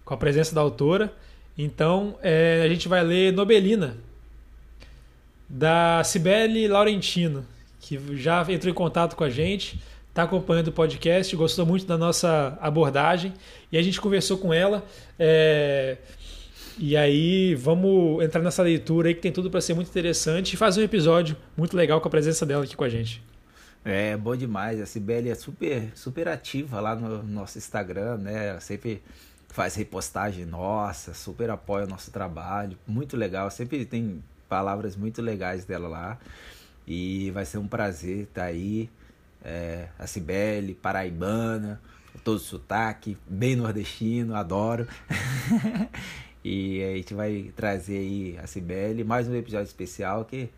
[0.05, 1.13] com a presença da autora.
[1.57, 3.97] Então, é, a gente vai ler Nobelina,
[5.49, 7.47] da Cibele Laurentino,
[7.79, 9.81] que já entrou em contato com a gente,
[10.15, 13.35] está acompanhando o podcast, gostou muito da nossa abordagem,
[13.73, 14.85] e a gente conversou com ela.
[15.19, 15.97] É,
[16.79, 20.57] e aí, vamos entrar nessa leitura aí que tem tudo para ser muito interessante e
[20.57, 23.21] fazer um episódio muito legal com a presença dela aqui com a gente.
[23.85, 24.81] É, bom demais.
[24.81, 28.61] A Cibele é super, super ativa lá no nosso Instagram, né?
[28.61, 29.03] Sempre
[29.49, 35.65] faz repostagem nossa, super apoia o nosso trabalho, muito legal, sempre tem palavras muito legais
[35.65, 36.19] dela lá.
[36.87, 38.89] E vai ser um prazer estar tá aí.
[39.45, 41.81] É, a Cibele, paraibana,
[42.25, 44.89] todo sotaque, bem nordestino, adoro.
[46.43, 50.49] e a gente vai trazer aí a Cibele, mais um episódio especial que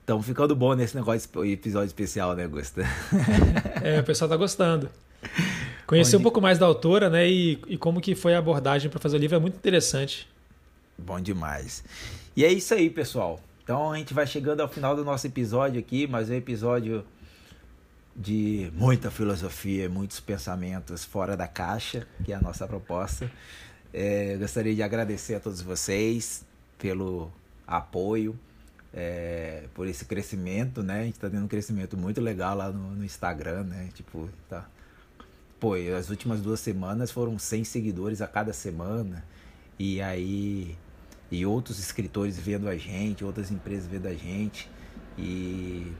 [0.00, 2.82] estão ficando bom nesse negócio de episódio especial, né, Gusta?
[3.82, 4.90] é, o pessoal tá gostando.
[5.86, 6.20] Conhecer Onde...
[6.20, 7.28] um pouco mais da autora, né?
[7.28, 10.28] E, e como que foi a abordagem para fazer o livro é muito interessante.
[10.98, 11.82] Bom demais.
[12.36, 13.40] E é isso aí, pessoal.
[13.64, 17.04] Então a gente vai chegando ao final do nosso episódio aqui, mais um episódio
[18.20, 23.30] de muita filosofia, muitos pensamentos fora da caixa, que é a nossa proposta.
[23.92, 26.44] É, gostaria de agradecer a todos vocês
[26.78, 27.32] pelo
[27.66, 28.38] apoio,
[28.92, 31.00] é, por esse crescimento, né?
[31.00, 33.88] A gente está tendo um crescimento muito legal lá no, no Instagram, né?
[33.94, 34.68] Tipo, tá
[35.58, 39.24] pô, as últimas duas semanas foram 100 seguidores a cada semana.
[39.78, 40.76] E aí.
[41.30, 44.68] E outros escritores vendo a gente, outras empresas vendo a gente.
[45.16, 45.92] E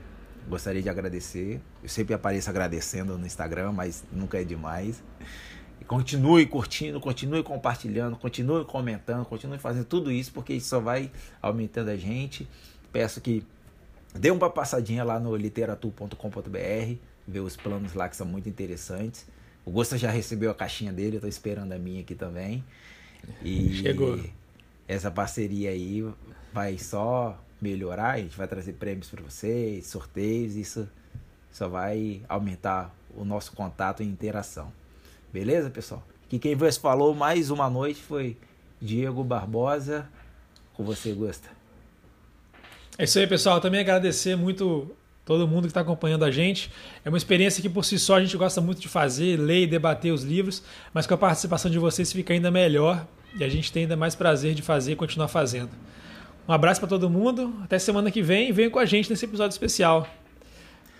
[0.47, 1.61] gostaria de agradecer.
[1.81, 5.03] Eu sempre apareço agradecendo no Instagram, mas nunca é demais.
[5.79, 11.11] E continue curtindo, continue compartilhando, continue comentando, continue fazendo tudo isso, porque isso só vai
[11.41, 12.47] aumentando a gente.
[12.91, 13.45] Peço que
[14.13, 16.95] dê uma passadinha lá no literatur.com.br,
[17.27, 19.25] ver os planos lá que são muito interessantes.
[19.65, 22.63] O Gosta já recebeu a caixinha dele, eu tô esperando a minha aqui também.
[23.43, 24.19] E Chegou.
[24.87, 26.03] Essa parceria aí
[26.53, 30.89] vai só melhorar, a gente vai trazer prêmios para vocês, sorteios, isso
[31.51, 34.71] só vai aumentar o nosso contato e interação.
[35.31, 36.03] Beleza, pessoal?
[36.27, 38.37] Que quem vos falou mais uma noite foi
[38.81, 40.07] Diego Barbosa.
[40.73, 41.49] Com você, Gosta.
[42.97, 43.59] É isso aí, pessoal.
[43.59, 46.71] Também agradecer muito todo mundo que está acompanhando a gente.
[47.05, 49.67] É uma experiência que por si só a gente gosta muito de fazer, ler e
[49.67, 50.63] debater os livros,
[50.93, 53.05] mas com a participação de vocês fica ainda melhor
[53.37, 55.71] e a gente tem ainda mais prazer de fazer e continuar fazendo.
[56.47, 59.53] Um abraço para todo mundo, até semana que vem, venha com a gente nesse episódio
[59.53, 60.07] especial.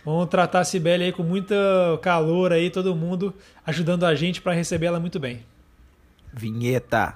[0.06, 1.54] Vamos tratar a Sibeli aí com muito
[2.02, 3.34] calor aí, todo mundo
[3.66, 5.44] ajudando a gente para receber ela muito bem.
[6.34, 7.14] Vinheta.